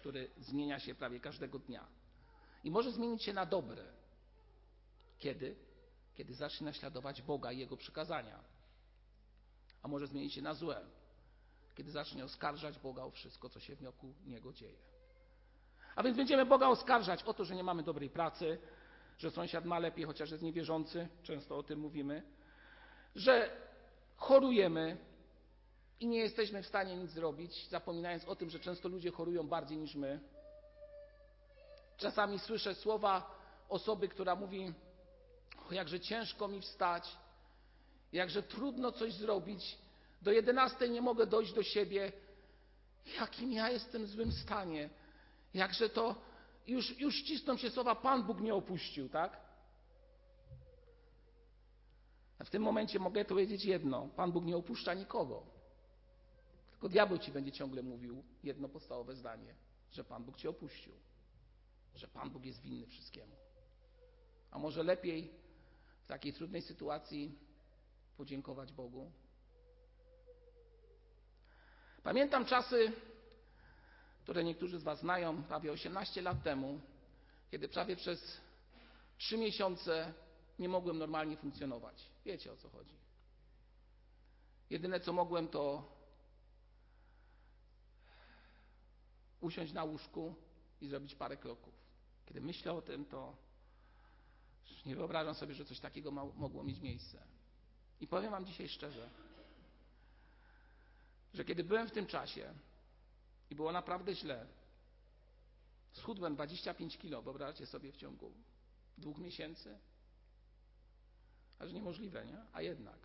który 0.00 0.30
zmienia 0.38 0.78
się 0.78 0.94
prawie 0.94 1.20
każdego 1.20 1.58
dnia. 1.58 1.86
I 2.64 2.70
może 2.70 2.92
zmienić 2.92 3.22
się 3.22 3.32
na 3.32 3.46
dobre. 3.46 3.84
Kiedy? 5.18 5.56
Kiedy 6.14 6.34
zacznie 6.34 6.64
naśladować 6.64 7.22
Boga 7.22 7.52
i 7.52 7.58
Jego 7.58 7.76
przykazania. 7.76 8.59
A 9.82 9.88
może 9.88 10.06
zmienić 10.06 10.34
się 10.34 10.42
na 10.42 10.54
złe. 10.54 10.80
Kiedy 11.74 11.90
zacznie 11.90 12.24
oskarżać 12.24 12.78
Boga 12.78 13.02
o 13.02 13.10
wszystko, 13.10 13.48
co 13.48 13.60
się 13.60 13.76
wokół 13.76 14.14
Niego 14.26 14.52
dzieje. 14.52 14.78
A 15.94 16.02
więc 16.02 16.16
będziemy 16.16 16.46
Boga 16.46 16.68
oskarżać 16.68 17.22
o 17.22 17.34
to, 17.34 17.44
że 17.44 17.54
nie 17.54 17.64
mamy 17.64 17.82
dobrej 17.82 18.10
pracy, 18.10 18.58
że 19.18 19.30
sąsiad 19.30 19.64
ma 19.64 19.78
lepiej, 19.78 20.04
chociaż 20.04 20.30
jest 20.30 20.42
niewierzący, 20.42 21.08
często 21.22 21.58
o 21.58 21.62
tym 21.62 21.80
mówimy, 21.80 22.22
że 23.14 23.56
chorujemy 24.16 24.96
i 26.00 26.06
nie 26.06 26.18
jesteśmy 26.18 26.62
w 26.62 26.66
stanie 26.66 26.96
nic 26.96 27.10
zrobić, 27.10 27.68
zapominając 27.68 28.24
o 28.24 28.36
tym, 28.36 28.50
że 28.50 28.60
często 28.60 28.88
ludzie 28.88 29.10
chorują 29.10 29.48
bardziej 29.48 29.78
niż 29.78 29.94
my. 29.94 30.20
Czasami 31.96 32.38
słyszę 32.38 32.74
słowa 32.74 33.38
osoby, 33.68 34.08
która 34.08 34.34
mówi: 34.34 34.72
o, 35.70 35.74
jakże 35.74 36.00
ciężko 36.00 36.48
mi 36.48 36.60
wstać, 36.60 37.16
jakże 38.12 38.42
trudno 38.42 38.92
coś 38.92 39.12
zrobić, 39.12 39.78
do 40.22 40.32
jedenastej 40.32 40.90
nie 40.90 41.02
mogę 41.02 41.26
dojść 41.26 41.52
do 41.52 41.62
siebie, 41.62 42.12
jakim 43.20 43.52
ja 43.52 43.70
jestem 43.70 44.04
w 44.04 44.08
złym 44.08 44.32
stanie, 44.32 44.90
jakże 45.54 45.88
to 45.88 46.14
już, 46.66 46.98
już 46.98 47.22
cisną 47.22 47.56
się 47.56 47.70
słowa, 47.70 47.94
Pan 47.94 48.22
Bóg 48.22 48.40
mnie 48.40 48.54
opuścił, 48.54 49.08
tak? 49.08 49.40
A 52.38 52.44
w 52.44 52.50
tym 52.50 52.62
momencie 52.62 52.98
mogę 52.98 53.24
powiedzieć 53.24 53.64
jedno: 53.64 54.08
Pan 54.16 54.32
Bóg 54.32 54.44
nie 54.44 54.56
opuszcza 54.56 54.94
nikogo. 54.94 55.42
Tylko 56.70 56.88
diabeł 56.88 57.18
ci 57.18 57.32
będzie 57.32 57.52
ciągle 57.52 57.82
mówił 57.82 58.24
jedno 58.44 58.68
podstawowe 58.68 59.16
zdanie, 59.16 59.54
że 59.92 60.04
Pan 60.04 60.24
Bóg 60.24 60.36
cię 60.36 60.50
opuścił, 60.50 60.92
że 61.94 62.08
Pan 62.08 62.30
Bóg 62.30 62.44
jest 62.44 62.62
winny 62.62 62.86
wszystkiemu. 62.86 63.36
A 64.50 64.58
może 64.58 64.82
lepiej 64.82 65.30
w 66.04 66.06
takiej 66.06 66.32
trudnej 66.32 66.62
sytuacji 66.62 67.38
podziękować 68.20 68.72
Bogu? 68.72 69.12
Pamiętam 72.02 72.44
czasy, 72.44 72.92
które 74.22 74.44
niektórzy 74.44 74.78
z 74.78 74.82
Was 74.82 75.00
znają, 75.00 75.42
prawie 75.42 75.72
18 75.72 76.22
lat 76.22 76.42
temu, 76.42 76.80
kiedy 77.50 77.68
prawie 77.68 77.96
przez 77.96 78.40
trzy 79.18 79.38
miesiące 79.38 80.14
nie 80.58 80.68
mogłem 80.68 80.98
normalnie 80.98 81.36
funkcjonować. 81.36 82.10
Wiecie 82.24 82.52
o 82.52 82.56
co 82.56 82.68
chodzi. 82.68 82.94
Jedyne 84.70 85.00
co 85.00 85.12
mogłem 85.12 85.48
to 85.48 85.92
usiąść 89.40 89.72
na 89.72 89.84
łóżku 89.84 90.34
i 90.80 90.88
zrobić 90.88 91.14
parę 91.14 91.36
kroków. 91.36 91.74
Kiedy 92.26 92.40
myślę 92.40 92.72
o 92.72 92.82
tym, 92.82 93.04
to 93.04 93.36
nie 94.86 94.96
wyobrażam 94.96 95.34
sobie, 95.34 95.54
że 95.54 95.64
coś 95.64 95.80
takiego 95.80 96.10
mogło 96.10 96.64
mieć 96.64 96.80
miejsce. 96.80 97.39
I 98.00 98.06
powiem 98.06 98.30
Wam 98.30 98.46
dzisiaj 98.46 98.68
szczerze, 98.68 99.10
że 101.34 101.44
kiedy 101.44 101.64
byłem 101.64 101.88
w 101.88 101.92
tym 101.92 102.06
czasie 102.06 102.54
i 103.50 103.54
było 103.54 103.72
naprawdę 103.72 104.14
źle, 104.14 104.46
schudłem 105.92 106.34
25 106.34 106.98
kilo, 106.98 107.22
wyobraźcie 107.22 107.66
sobie 107.66 107.92
w 107.92 107.96
ciągu 107.96 108.32
dwóch 108.98 109.18
miesięcy. 109.18 109.78
Aż 111.58 111.72
niemożliwe, 111.72 112.26
nie? 112.26 112.38
A 112.52 112.62
jednak. 112.62 112.98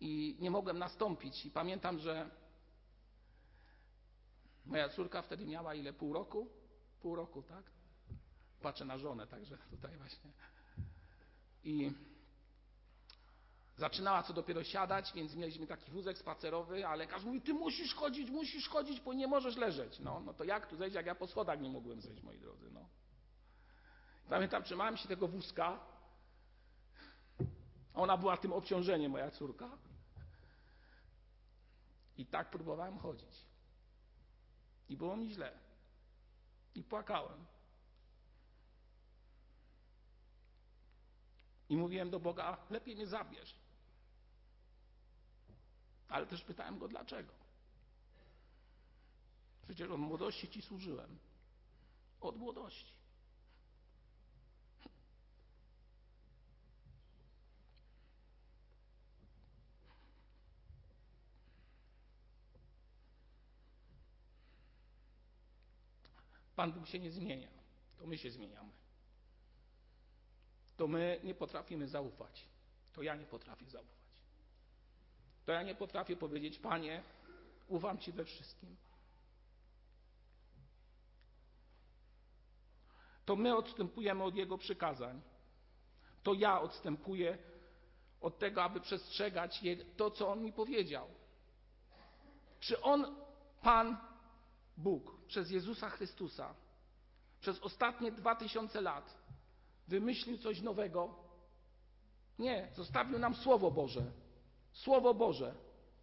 I 0.00 0.36
nie 0.40 0.50
mogłem 0.50 0.78
nastąpić. 0.78 1.46
I 1.46 1.50
pamiętam, 1.50 1.98
że 1.98 2.30
moja 4.64 4.88
córka 4.88 5.22
wtedy 5.22 5.46
miała 5.46 5.74
ile? 5.74 5.92
Pół 5.92 6.12
roku? 6.12 6.48
Pół 7.00 7.14
roku, 7.14 7.42
tak? 7.42 7.64
Patrzę 8.62 8.84
na 8.84 8.98
żonę, 8.98 9.26
także 9.26 9.58
tutaj 9.70 9.96
właśnie. 9.96 10.30
I 11.64 11.92
zaczynała 13.76 14.22
co 14.22 14.32
dopiero 14.32 14.64
siadać, 14.64 15.12
więc 15.14 15.34
mieliśmy 15.34 15.66
taki 15.66 15.90
wózek 15.90 16.18
spacerowy, 16.18 16.86
a 16.86 16.94
lekarz 16.94 17.24
mówi, 17.24 17.40
ty 17.40 17.54
musisz 17.54 17.94
chodzić, 17.94 18.30
musisz 18.30 18.68
chodzić, 18.68 19.00
bo 19.00 19.12
nie 19.12 19.26
możesz 19.26 19.56
leżeć. 19.56 19.98
No, 19.98 20.20
no 20.20 20.34
to 20.34 20.44
jak 20.44 20.66
tu 20.66 20.76
zejść, 20.76 20.94
jak 20.96 21.06
ja 21.06 21.14
po 21.14 21.26
schodach 21.26 21.60
nie 21.60 21.70
mogłem 21.70 22.00
zejść, 22.00 22.22
moi 22.22 22.38
drodzy, 22.38 22.70
no. 22.70 22.88
Pamiętam, 24.28 24.62
trzymałem 24.62 24.96
się 24.96 25.08
tego 25.08 25.28
wózka. 25.28 25.80
Ona 27.94 28.16
była 28.16 28.36
tym 28.36 28.52
obciążeniem, 28.52 29.12
moja 29.12 29.30
córka. 29.30 29.70
I 32.16 32.26
tak 32.26 32.50
próbowałem 32.50 32.98
chodzić. 32.98 33.46
I 34.88 34.96
było 34.96 35.16
mi 35.16 35.30
źle. 35.30 35.58
I 36.74 36.82
płakałem. 36.82 37.46
I 41.68 41.76
mówiłem 41.76 42.10
do 42.10 42.20
Boga, 42.20 42.56
lepiej 42.70 42.94
mnie 42.94 43.06
zabierz. 43.06 43.61
Ale 46.12 46.26
też 46.26 46.42
pytałem 46.42 46.78
go, 46.78 46.88
dlaczego. 46.88 47.32
Przecież 49.62 49.90
od 49.90 50.00
młodości 50.00 50.48
Ci 50.48 50.62
służyłem. 50.62 51.18
Od 52.20 52.36
młodości. 52.36 52.92
Pan 66.56 66.72
Bóg 66.72 66.86
się 66.86 66.98
nie 66.98 67.10
zmienia. 67.10 67.48
To 67.98 68.06
my 68.06 68.18
się 68.18 68.30
zmieniamy. 68.30 68.72
To 70.76 70.88
my 70.88 71.20
nie 71.24 71.34
potrafimy 71.34 71.88
zaufać. 71.88 72.46
To 72.92 73.02
ja 73.02 73.16
nie 73.16 73.26
potrafię 73.26 73.70
zaufać. 73.70 74.01
To 75.44 75.52
ja 75.52 75.62
nie 75.62 75.74
potrafię 75.74 76.16
powiedzieć, 76.16 76.58
Panie, 76.58 77.02
ufam 77.68 77.98
Ci 77.98 78.12
we 78.12 78.24
wszystkim. 78.24 78.76
To 83.24 83.36
my 83.36 83.56
odstępujemy 83.56 84.24
od 84.24 84.34
Jego 84.34 84.58
przykazań. 84.58 85.20
To 86.22 86.34
ja 86.34 86.60
odstępuję 86.60 87.38
od 88.20 88.38
tego, 88.38 88.62
aby 88.62 88.80
przestrzegać 88.80 89.60
to, 89.96 90.10
co 90.10 90.28
On 90.28 90.42
mi 90.42 90.52
powiedział. 90.52 91.08
Czy 92.60 92.82
On, 92.82 93.16
Pan 93.62 93.96
Bóg, 94.76 95.26
przez 95.26 95.50
Jezusa 95.50 95.90
Chrystusa, 95.90 96.54
przez 97.40 97.60
ostatnie 97.60 98.12
dwa 98.12 98.36
tysiące 98.36 98.80
lat 98.80 99.18
wymyślił 99.88 100.38
coś 100.38 100.60
nowego? 100.60 101.14
Nie, 102.38 102.68
zostawił 102.74 103.18
nam 103.18 103.34
Słowo 103.34 103.70
Boże. 103.70 104.12
Słowo 104.72 105.14
Boże, 105.14 105.54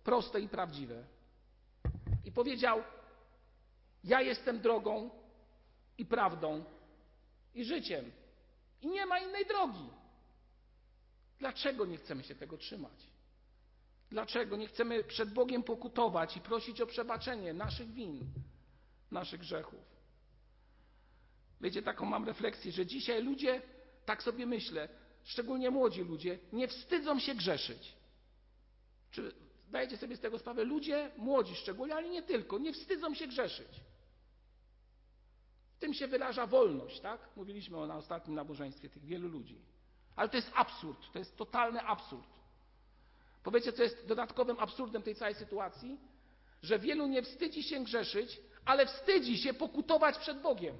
proste 0.03 0.39
i 0.39 0.49
prawdziwe. 0.49 1.03
I 2.25 2.31
powiedział: 2.31 2.83
Ja 4.03 4.21
jestem 4.21 4.59
drogą 4.59 5.09
i 5.97 6.05
prawdą 6.05 6.63
i 7.55 7.65
życiem. 7.65 8.11
I 8.81 8.87
nie 8.87 9.05
ma 9.05 9.19
innej 9.19 9.45
drogi. 9.45 9.89
Dlaczego 11.39 11.85
nie 11.85 11.97
chcemy 11.97 12.23
się 12.23 12.35
tego 12.35 12.57
trzymać? 12.57 13.07
Dlaczego 14.09 14.57
nie 14.57 14.67
chcemy 14.67 15.03
przed 15.03 15.33
Bogiem 15.33 15.63
pokutować 15.63 16.37
i 16.37 16.41
prosić 16.41 16.81
o 16.81 16.85
przebaczenie 16.85 17.53
naszych 17.53 17.93
win, 17.93 18.31
naszych 19.11 19.39
grzechów? 19.39 19.79
Wiecie, 21.61 21.81
taką 21.81 22.05
mam 22.05 22.25
refleksję, 22.25 22.71
że 22.71 22.85
dzisiaj 22.85 23.23
ludzie, 23.23 23.61
tak 24.05 24.23
sobie 24.23 24.45
myślę, 24.45 24.89
szczególnie 25.23 25.71
młodzi 25.71 26.01
ludzie, 26.01 26.39
nie 26.53 26.67
wstydzą 26.67 27.19
się 27.19 27.35
grzeszyć. 27.35 27.98
Czy 29.11 29.33
zdajecie 29.67 29.97
sobie 29.97 30.17
z 30.17 30.19
tego 30.19 30.39
sprawę? 30.39 30.63
Ludzie, 30.63 31.11
młodzi 31.17 31.55
szczególnie, 31.55 31.95
ale 31.95 32.09
nie 32.09 32.23
tylko, 32.23 32.57
nie 32.57 32.73
wstydzą 32.73 33.13
się 33.13 33.27
grzeszyć. 33.27 33.81
W 35.75 35.79
tym 35.79 35.93
się 35.93 36.07
wyraża 36.07 36.47
wolność, 36.47 36.99
tak? 36.99 37.29
Mówiliśmy 37.35 37.77
o 37.77 37.87
na 37.87 37.97
ostatnim 37.97 38.35
nabożeństwie 38.35 38.89
tych 38.89 39.05
wielu 39.05 39.27
ludzi. 39.27 39.61
Ale 40.15 40.29
to 40.29 40.37
jest 40.37 40.51
absurd, 40.55 41.11
to 41.13 41.19
jest 41.19 41.37
totalny 41.37 41.81
absurd. 41.81 42.29
Powiecie, 43.43 43.73
co 43.73 43.83
jest 43.83 44.07
dodatkowym 44.07 44.59
absurdem 44.59 45.01
tej 45.03 45.15
całej 45.15 45.35
sytuacji? 45.35 45.99
Że 46.61 46.79
wielu 46.79 47.07
nie 47.07 47.21
wstydzi 47.21 47.63
się 47.63 47.83
grzeszyć, 47.83 48.41
ale 48.65 48.85
wstydzi 48.85 49.37
się 49.37 49.53
pokutować 49.53 50.17
przed 50.17 50.41
Bogiem 50.41 50.75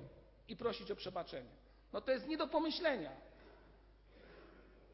i 0.48 0.56
prosić 0.56 0.92
o 0.92 0.96
przebaczenie. 0.96 1.50
No 1.94 2.02
to 2.02 2.12
jest 2.12 2.28
nie 2.28 2.38
do 2.38 2.48
pomyślenia. 2.48 3.12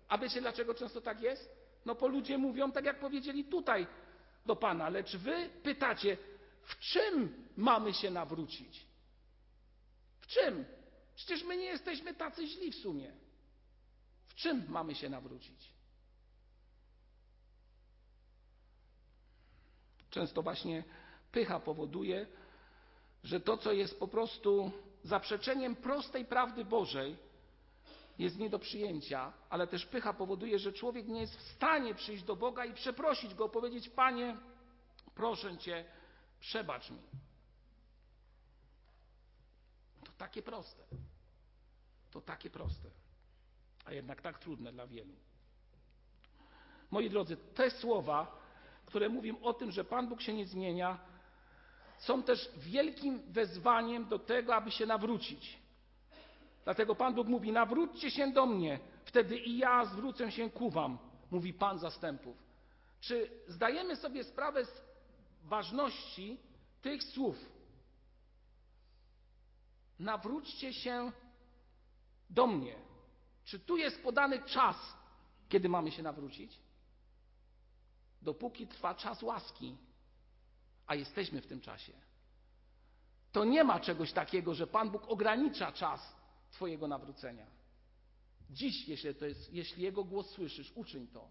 A 0.08 0.18
wiecie, 0.18 0.42
dlaczego 0.42 0.74
często 0.74 1.02
tak 1.02 1.22
jest? 1.22 1.65
No 1.86 1.96
bo 1.96 2.08
ludzie 2.08 2.38
mówią 2.38 2.72
tak, 2.72 2.86
jak 2.86 3.00
powiedzieli 3.00 3.44
tutaj 3.46 3.88
do 4.46 4.56
Pana, 4.56 4.90
lecz 4.90 5.16
wy 5.18 5.50
pytacie, 5.64 6.18
w 6.62 6.80
czym 6.80 7.48
mamy 7.58 7.94
się 7.94 8.12
nawrócić? 8.12 8.86
W 10.20 10.28
czym? 10.28 10.66
Przecież 11.16 11.44
my 11.44 11.58
nie 11.58 11.66
jesteśmy 11.66 12.14
tacy 12.14 12.48
źli 12.48 12.72
w 12.72 12.76
sumie. 12.76 13.12
W 14.26 14.36
czym 14.36 14.66
mamy 14.70 14.96
się 14.96 15.10
nawrócić? 15.10 15.76
Często 20.10 20.42
właśnie 20.42 20.84
pycha 21.32 21.60
powoduje, 21.60 22.28
że 23.24 23.40
to, 23.40 23.58
co 23.58 23.72
jest 23.72 24.00
po 24.00 24.08
prostu 24.08 24.72
zaprzeczeniem 25.04 25.76
prostej 25.76 26.26
prawdy 26.26 26.66
Bożej, 26.66 27.18
jest 28.18 28.38
nie 28.38 28.50
do 28.50 28.60
przyjęcia, 28.60 29.34
ale 29.50 29.68
też 29.68 29.86
pycha 29.86 30.14
powoduje, 30.14 30.60
że 30.60 30.74
człowiek 30.74 31.08
nie 31.08 31.22
jest 31.22 31.36
w 31.38 31.42
stanie 31.42 31.96
przyjść 31.96 32.24
do 32.24 32.36
Boga 32.36 32.66
i 32.66 32.74
przeprosić 32.74 33.36
Go, 33.36 33.50
powiedzieć: 33.50 33.90
Panie, 33.90 34.38
proszę 35.16 35.58
Cię, 35.58 35.86
przebacz 36.40 36.92
mi. 36.92 37.02
To 40.04 40.12
takie 40.18 40.42
proste. 40.42 40.84
To 42.12 42.22
takie 42.22 42.50
proste, 42.50 42.90
a 43.86 43.94
jednak 43.94 44.22
tak 44.22 44.40
trudne 44.40 44.72
dla 44.72 44.88
wielu. 44.88 45.14
Moi 46.92 47.10
drodzy, 47.10 47.38
te 47.38 47.72
słowa, 47.72 48.42
które 48.86 49.10
mówią 49.10 49.42
o 49.42 49.54
tym, 49.54 49.72
że 49.72 49.84
Pan 49.84 50.08
Bóg 50.10 50.22
się 50.22 50.34
nie 50.34 50.48
zmienia, 50.48 51.00
są 51.98 52.24
też 52.24 52.52
wielkim 52.58 53.20
wezwaniem 53.32 54.08
do 54.08 54.20
tego, 54.20 54.56
aby 54.56 54.72
się 54.72 54.86
nawrócić. 54.86 55.65
Dlatego 56.66 56.96
Pan 56.96 57.14
Bóg 57.14 57.28
mówi: 57.28 57.52
Nawróćcie 57.52 58.12
się 58.12 58.32
do 58.32 58.46
mnie, 58.46 58.80
wtedy 59.06 59.38
i 59.38 59.58
ja 59.58 59.86
zwrócę 59.86 60.32
się 60.32 60.50
ku 60.50 60.70
Wam, 60.70 60.98
mówi 61.32 61.54
Pan 61.54 61.80
zastępów. 61.80 62.38
Czy 63.00 63.30
zdajemy 63.48 63.96
sobie 63.96 64.24
sprawę 64.24 64.66
z 64.66 64.82
ważności 65.44 66.38
tych 66.82 67.04
słów? 67.04 67.38
Nawróćcie 70.00 70.74
się 70.74 71.12
do 72.30 72.48
mnie. 72.48 72.76
Czy 73.44 73.60
tu 73.60 73.78
jest 73.78 74.04
podany 74.04 74.44
czas, 74.44 74.78
kiedy 75.50 75.70
mamy 75.70 75.92
się 75.92 76.04
nawrócić? 76.04 76.60
Dopóki 78.22 78.68
trwa 78.68 78.96
czas 78.96 79.24
łaski, 79.24 79.78
a 80.88 80.96
jesteśmy 80.96 81.42
w 81.42 81.48
tym 81.48 81.62
czasie. 81.62 81.94
To 83.32 83.44
nie 83.44 83.64
ma 83.64 83.80
czegoś 83.80 84.12
takiego, 84.12 84.54
że 84.54 84.68
Pan 84.68 84.90
Bóg 84.90 85.04
ogranicza 85.08 85.72
czas 85.72 86.15
Twojego 86.56 86.88
nawrócenia. 86.88 87.46
Dziś, 88.50 88.88
jeśli, 88.88 89.16
to 89.16 89.26
jest, 89.26 89.54
jeśli 89.54 89.84
Jego 89.84 90.04
głos 90.04 90.30
słyszysz, 90.30 90.72
uczyń 90.76 91.08
to. 91.08 91.28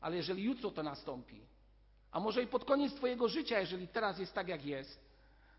Ale 0.00 0.16
jeżeli 0.16 0.42
jutro 0.42 0.70
to 0.70 0.82
nastąpi, 0.82 1.40
a 2.12 2.20
może 2.20 2.42
i 2.42 2.46
pod 2.46 2.64
koniec 2.64 2.94
Twojego 2.94 3.28
życia, 3.28 3.60
jeżeli 3.60 3.88
teraz 3.88 4.18
jest 4.18 4.34
tak, 4.34 4.48
jak 4.48 4.66
jest, 4.66 5.00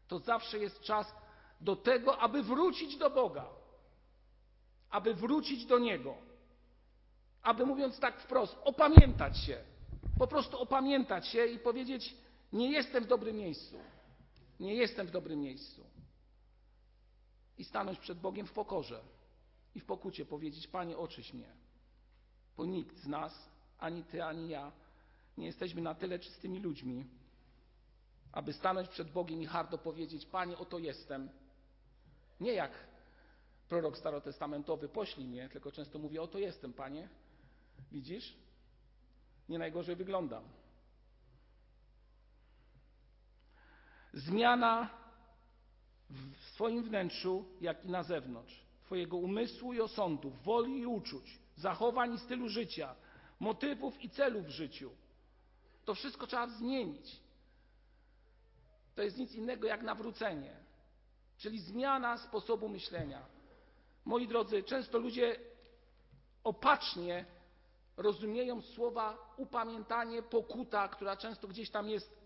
to 0.07 0.19
zawsze 0.19 0.59
jest 0.59 0.81
czas 0.81 1.15
do 1.61 1.75
tego, 1.75 2.17
aby 2.17 2.43
wrócić 2.43 2.97
do 2.97 3.09
Boga, 3.09 3.49
aby 4.89 5.13
wrócić 5.13 5.65
do 5.65 5.79
Niego, 5.79 6.15
aby 7.43 7.65
mówiąc 7.65 7.99
tak 7.99 8.19
wprost, 8.19 8.57
opamiętać 8.63 9.37
się, 9.37 9.63
po 10.19 10.27
prostu 10.27 10.59
opamiętać 10.59 11.27
się 11.27 11.45
i 11.45 11.59
powiedzieć: 11.59 12.15
Nie 12.53 12.71
jestem 12.71 13.03
w 13.03 13.07
dobrym 13.07 13.35
miejscu, 13.35 13.75
nie 14.59 14.75
jestem 14.75 15.07
w 15.07 15.11
dobrym 15.11 15.39
miejscu. 15.39 15.90
I 17.61 17.63
stanąć 17.63 17.99
przed 17.99 18.19
Bogiem 18.19 18.47
w 18.47 18.53
pokorze 18.53 19.01
i 19.75 19.79
w 19.79 19.85
pokucie 19.85 20.25
powiedzieć: 20.25 20.67
Panie, 20.67 20.97
oczyś 20.97 21.33
mnie. 21.33 21.55
Bo 22.57 22.65
nikt 22.65 22.97
z 22.97 23.07
nas, 23.07 23.49
ani 23.79 24.03
ty, 24.03 24.23
ani 24.23 24.49
ja, 24.49 24.71
nie 25.37 25.45
jesteśmy 25.45 25.81
na 25.81 25.95
tyle 25.95 26.19
czystymi 26.19 26.59
ludźmi, 26.59 27.05
aby 28.31 28.53
stanąć 28.53 28.89
przed 28.89 29.11
Bogiem 29.11 29.41
i 29.41 29.45
hardo 29.45 29.77
powiedzieć: 29.77 30.25
Panie, 30.25 30.57
oto 30.57 30.79
jestem. 30.79 31.29
Nie 32.39 32.53
jak 32.53 32.71
prorok 33.69 33.97
starotestamentowy, 33.97 34.89
poślij 34.89 35.27
mnie, 35.27 35.49
tylko 35.49 35.71
często 35.71 35.99
mówię: 35.99 36.21
Oto 36.21 36.39
jestem, 36.39 36.73
Panie. 36.73 37.09
Widzisz? 37.91 38.37
Nie 39.49 39.59
najgorzej 39.59 39.95
wyglądam. 39.95 40.43
Zmiana 44.13 45.00
w 46.11 46.45
swoim 46.53 46.83
wnętrzu, 46.83 47.45
jak 47.61 47.85
i 47.85 47.89
na 47.89 48.03
zewnątrz. 48.03 48.61
Twojego 48.85 49.17
umysłu 49.17 49.73
i 49.73 49.81
osądów, 49.81 50.43
woli 50.43 50.79
i 50.79 50.85
uczuć, 50.85 51.39
zachowań 51.55 52.13
i 52.13 52.19
stylu 52.19 52.49
życia, 52.49 52.95
motywów 53.39 54.03
i 54.03 54.09
celów 54.09 54.45
w 54.45 54.49
życiu. 54.49 54.91
To 55.85 55.95
wszystko 55.95 56.27
trzeba 56.27 56.47
zmienić. 56.47 57.21
To 58.95 59.01
jest 59.01 59.17
nic 59.17 59.35
innego 59.35 59.67
jak 59.67 59.81
nawrócenie, 59.81 60.55
czyli 61.37 61.59
zmiana 61.59 62.17
sposobu 62.17 62.69
myślenia. 62.69 63.25
Moi 64.05 64.27
drodzy, 64.27 64.63
często 64.63 64.97
ludzie 64.97 65.35
opacznie 66.43 67.25
rozumieją 67.97 68.61
słowa 68.61 69.33
upamiętanie, 69.37 70.23
pokuta, 70.23 70.87
która 70.87 71.17
często 71.17 71.47
gdzieś 71.47 71.69
tam 71.69 71.89
jest 71.89 72.20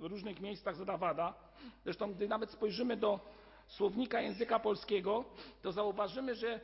w 0.00 0.04
różnych 0.04 0.40
miejscach 0.40 0.76
zadawada. 0.76 1.34
Zresztą, 1.84 2.14
gdy 2.14 2.28
nawet 2.28 2.50
spojrzymy 2.50 2.96
do 2.96 3.20
słownika 3.66 4.20
języka 4.20 4.58
polskiego, 4.58 5.24
to 5.62 5.72
zauważymy, 5.72 6.34
że 6.34 6.60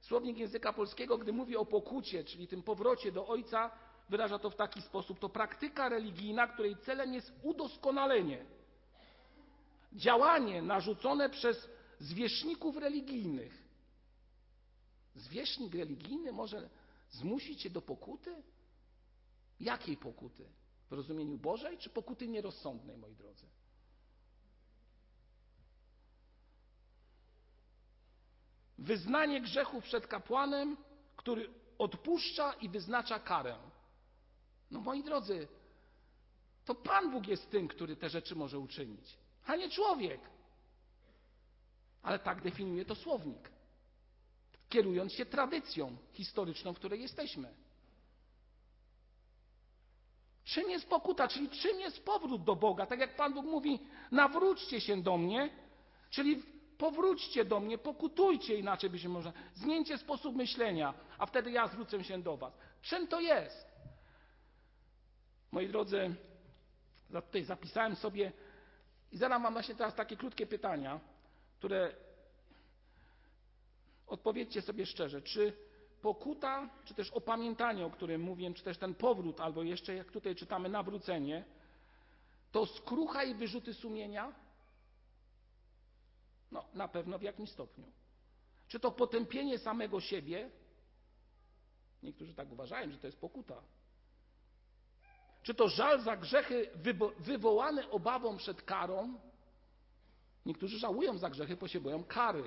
słownik 0.00 0.38
języka 0.38 0.72
polskiego, 0.72 1.18
gdy 1.18 1.32
mówi 1.32 1.56
o 1.56 1.66
pokucie, 1.66 2.24
czyli 2.24 2.48
tym 2.48 2.62
powrocie 2.62 3.12
do 3.12 3.26
Ojca, 3.26 3.70
wyraża 4.08 4.38
to 4.38 4.50
w 4.50 4.56
taki 4.56 4.82
sposób. 4.82 5.18
To 5.18 5.28
praktyka 5.28 5.88
religijna, 5.88 6.46
której 6.46 6.76
celem 6.76 7.14
jest 7.14 7.32
udoskonalenie. 7.42 8.44
Działanie 9.92 10.62
narzucone 10.62 11.30
przez 11.30 11.68
zwierzchników 11.98 12.76
religijnych. 12.76 13.62
Zwierzchnik 15.14 15.74
religijny 15.74 16.32
może 16.32 16.68
zmusić 17.10 17.62
cię 17.62 17.70
do 17.70 17.82
pokuty? 17.82 18.42
Jakiej 19.60 19.96
pokuty? 19.96 20.44
W 20.90 20.92
rozumieniu 20.92 21.38
Bożej 21.38 21.78
czy 21.78 21.90
pokuty 21.90 22.28
nierozsądnej, 22.28 22.96
moi 22.96 23.14
drodzy? 23.14 23.46
Wyznanie 28.78 29.40
grzechu 29.40 29.80
przed 29.80 30.06
kapłanem, 30.06 30.76
który 31.16 31.50
odpuszcza 31.78 32.52
i 32.52 32.68
wyznacza 32.68 33.18
karę. 33.18 33.56
No 34.70 34.80
moi 34.80 35.02
drodzy, 35.02 35.48
to 36.64 36.74
Pan 36.74 37.10
Bóg 37.10 37.26
jest 37.26 37.50
tym, 37.50 37.68
który 37.68 37.96
te 37.96 38.08
rzeczy 38.08 38.36
może 38.36 38.58
uczynić, 38.58 39.18
a 39.46 39.56
nie 39.56 39.70
człowiek. 39.70 40.20
Ale 42.02 42.18
tak 42.18 42.42
definiuje 42.42 42.84
to 42.84 42.94
słownik, 42.94 43.50
kierując 44.68 45.12
się 45.12 45.26
tradycją 45.26 45.96
historyczną, 46.12 46.72
w 46.72 46.76
której 46.76 47.00
jesteśmy. 47.00 47.54
Czym 50.48 50.70
jest 50.70 50.88
pokuta, 50.88 51.28
czyli 51.28 51.48
czym 51.50 51.80
jest 51.80 52.04
powrót 52.04 52.44
do 52.44 52.56
Boga? 52.56 52.86
Tak 52.86 53.00
jak 53.00 53.16
Pan 53.16 53.34
Bóg 53.34 53.46
mówi, 53.46 53.78
nawróćcie 54.10 54.80
się 54.80 55.02
do 55.02 55.18
mnie, 55.18 55.50
czyli 56.10 56.42
powróćcie 56.78 57.44
do 57.44 57.60
mnie, 57.60 57.78
pokutujcie 57.78 58.54
inaczej 58.56 58.90
by 58.90 58.98
się 58.98 59.08
można. 59.08 59.32
Zmieńcie 59.54 59.98
sposób 59.98 60.36
myślenia, 60.36 60.94
a 61.18 61.26
wtedy 61.26 61.50
ja 61.50 61.68
zwrócę 61.68 62.04
się 62.04 62.22
do 62.22 62.36
Was. 62.36 62.52
Czym 62.82 63.06
to 63.06 63.20
jest? 63.20 63.66
Moi 65.52 65.68
drodzy, 65.68 66.14
tutaj 67.12 67.44
zapisałem 67.44 67.96
sobie 67.96 68.32
i 69.12 69.16
zadam 69.16 69.42
Wam 69.42 69.52
właśnie 69.52 69.74
teraz 69.74 69.94
takie 69.94 70.16
krótkie 70.16 70.46
pytania, 70.46 71.00
które 71.58 71.94
odpowiedzcie 74.06 74.62
sobie 74.62 74.86
szczerze. 74.86 75.22
Czy 75.22 75.67
pokuta, 76.02 76.68
czy 76.84 76.94
też 76.94 77.10
opamiętanie, 77.10 77.86
o 77.86 77.90
którym 77.90 78.20
mówiłem, 78.20 78.54
czy 78.54 78.64
też 78.64 78.78
ten 78.78 78.94
powrót, 78.94 79.40
albo 79.40 79.62
jeszcze 79.62 79.94
jak 79.94 80.10
tutaj 80.10 80.36
czytamy, 80.36 80.68
nawrócenie, 80.68 81.44
to 82.52 82.66
skrucha 82.66 83.24
i 83.24 83.34
wyrzuty 83.34 83.74
sumienia? 83.74 84.32
No, 86.52 86.64
na 86.74 86.88
pewno 86.88 87.18
w 87.18 87.22
jakimś 87.22 87.50
stopniu. 87.50 87.84
Czy 88.68 88.80
to 88.80 88.90
potępienie 88.90 89.58
samego 89.58 90.00
siebie? 90.00 90.50
Niektórzy 92.02 92.34
tak 92.34 92.52
uważają, 92.52 92.90
że 92.90 92.98
to 92.98 93.06
jest 93.06 93.20
pokuta. 93.20 93.62
Czy 95.42 95.54
to 95.54 95.68
żal 95.68 96.00
za 96.00 96.16
grzechy 96.16 96.70
wywołane 97.18 97.90
obawą 97.90 98.36
przed 98.36 98.62
karą? 98.62 99.18
Niektórzy 100.46 100.78
żałują 100.78 101.18
za 101.18 101.30
grzechy, 101.30 101.56
bo 101.56 101.68
się 101.68 101.80
boją 101.80 102.04
kary. 102.04 102.44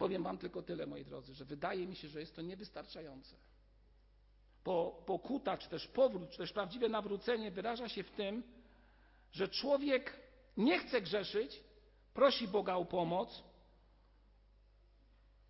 Powiem 0.00 0.22
Wam 0.22 0.38
tylko 0.38 0.62
tyle, 0.62 0.86
moi 0.86 1.04
drodzy, 1.04 1.34
że 1.34 1.44
wydaje 1.44 1.86
mi 1.86 1.96
się, 1.96 2.08
że 2.08 2.20
jest 2.20 2.36
to 2.36 2.42
niewystarczające. 2.42 3.36
Bo 4.64 5.02
pokuta, 5.06 5.58
czy 5.58 5.68
też 5.68 5.86
powrót, 5.86 6.30
czy 6.30 6.38
też 6.38 6.52
prawdziwe 6.52 6.88
nawrócenie 6.88 7.50
wyraża 7.50 7.88
się 7.88 8.02
w 8.02 8.10
tym, 8.10 8.42
że 9.32 9.48
człowiek 9.48 10.16
nie 10.56 10.78
chce 10.78 11.00
grzeszyć, 11.00 11.60
prosi 12.14 12.48
Boga 12.48 12.74
o 12.74 12.84
pomoc 12.84 13.42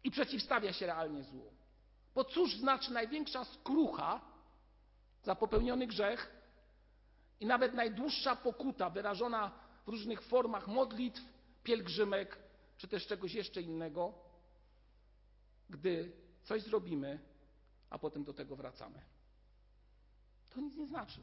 i 0.05 0.11
przeciwstawia 0.11 0.73
się 0.73 0.87
realnie 0.87 1.25
złu. 1.25 1.53
Bo 2.15 2.25
cóż 2.25 2.57
znaczy 2.57 2.93
największa 2.93 3.45
skrucha 3.45 4.21
za 5.23 5.35
popełniony 5.35 5.87
grzech 5.87 6.31
i 7.41 7.47
nawet 7.47 7.75
najdłuższa 7.75 8.37
pokuta 8.37 8.91
wyrażona 8.91 9.51
w 9.87 9.89
różnych 9.89 10.23
formach 10.23 10.69
modlitw, 10.69 11.23
pielgrzymek, 11.63 12.39
czy 12.77 12.89
też 12.89 13.07
czegoś 13.07 13.35
jeszcze 13.35 13.63
innego, 13.63 14.30
gdy 15.71 16.13
coś 16.43 16.63
zrobimy, 16.63 17.19
a 17.91 17.99
potem 17.99 18.25
do 18.25 18.35
tego 18.35 18.57
wracamy. 18.57 19.03
To 20.51 20.61
nic 20.61 20.77
nie 20.77 20.87
znaczy. 20.87 21.21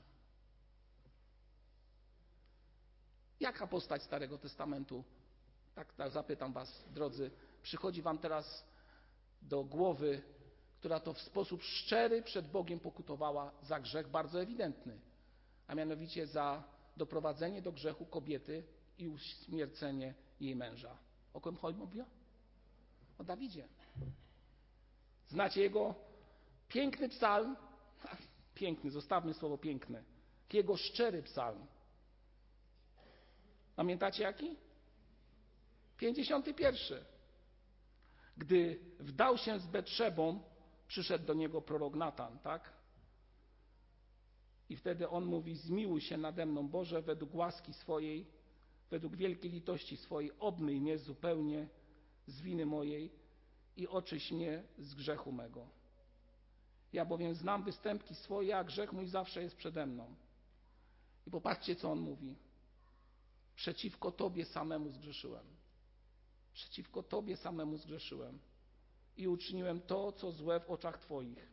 Jaka 3.39 3.67
postać 3.67 4.03
Starego 4.03 4.37
Testamentu, 4.37 5.03
tak, 5.75 5.93
tak 5.93 6.11
zapytam 6.11 6.53
Was, 6.53 6.83
drodzy, 6.93 7.31
przychodzi 7.61 8.01
Wam 8.01 8.17
teraz 8.17 8.63
do 9.41 9.63
głowy, 9.63 10.21
która 10.79 10.99
to 10.99 11.13
w 11.13 11.21
sposób 11.21 11.63
szczery 11.63 12.21
przed 12.21 12.47
Bogiem 12.51 12.79
pokutowała 12.79 13.51
za 13.63 13.79
grzech 13.79 14.07
bardzo 14.07 14.41
ewidentny, 14.41 14.99
a 15.67 15.75
mianowicie 15.75 16.27
za 16.27 16.63
doprowadzenie 16.97 17.61
do 17.61 17.71
grzechu 17.71 18.05
kobiety 18.05 18.63
i 18.97 19.07
uśmiercenie 19.07 20.13
jej 20.39 20.55
męża. 20.55 20.97
O 21.33 21.41
kim 21.41 21.55
chodzi 21.55 21.79
mówię? 21.79 22.05
O 23.17 23.23
Dawidzie. 23.23 23.67
Znacie 25.27 25.61
jego 25.61 25.95
piękny 26.67 27.09
psalm? 27.09 27.55
Piękny, 28.55 28.91
zostawmy 28.91 29.33
słowo 29.33 29.57
piękne. 29.57 30.03
Jego 30.53 30.77
szczery 30.77 31.23
psalm. 31.23 31.65
Pamiętacie 33.75 34.23
jaki? 34.23 34.55
51. 35.97 37.03
Gdy 38.37 38.79
wdał 38.99 39.37
się 39.37 39.59
z 39.59 39.67
Betrzebą, 39.67 40.39
przyszedł 40.87 41.25
do 41.25 41.33
niego 41.33 41.61
prorok 41.61 41.95
Natan, 41.95 42.39
tak? 42.39 42.73
I 44.69 44.75
wtedy 44.75 45.09
on 45.09 45.25
mówi: 45.25 45.55
Zmiłuj 45.55 46.01
się 46.01 46.17
nade 46.17 46.45
mną, 46.45 46.67
Boże, 46.67 47.01
według 47.01 47.35
łaski 47.35 47.73
swojej, 47.73 48.25
według 48.89 49.15
wielkiej 49.15 49.51
litości 49.51 49.97
swojej, 49.97 50.31
obmyj 50.39 50.81
mnie 50.81 50.97
zupełnie 50.97 51.67
z 52.27 52.41
winy 52.41 52.65
mojej 52.65 53.11
i 53.77 53.87
oczyś 53.87 54.31
mnie 54.31 54.63
z 54.79 54.95
grzechu 54.95 55.31
mego. 55.31 55.67
Ja 56.93 57.05
bowiem 57.05 57.35
znam 57.35 57.63
występki 57.63 58.15
swoje, 58.15 58.57
a 58.57 58.63
grzech 58.63 58.93
mój 58.93 59.07
zawsze 59.07 59.43
jest 59.43 59.55
przede 59.55 59.85
mną. 59.85 60.15
I 61.27 61.31
popatrzcie, 61.31 61.75
co 61.75 61.91
on 61.91 61.99
mówi. 61.99 62.35
Przeciwko 63.55 64.11
Tobie 64.11 64.45
samemu 64.45 64.91
zgrzeszyłem. 64.91 65.45
Przeciwko 66.53 67.03
Tobie 67.03 67.37
samemu 67.37 67.77
zgrzeszyłem 67.77 68.39
i 69.17 69.27
uczyniłem 69.27 69.81
to, 69.81 70.11
co 70.11 70.31
złe 70.31 70.59
w 70.59 70.69
oczach 70.69 70.99
Twoich, 70.99 71.47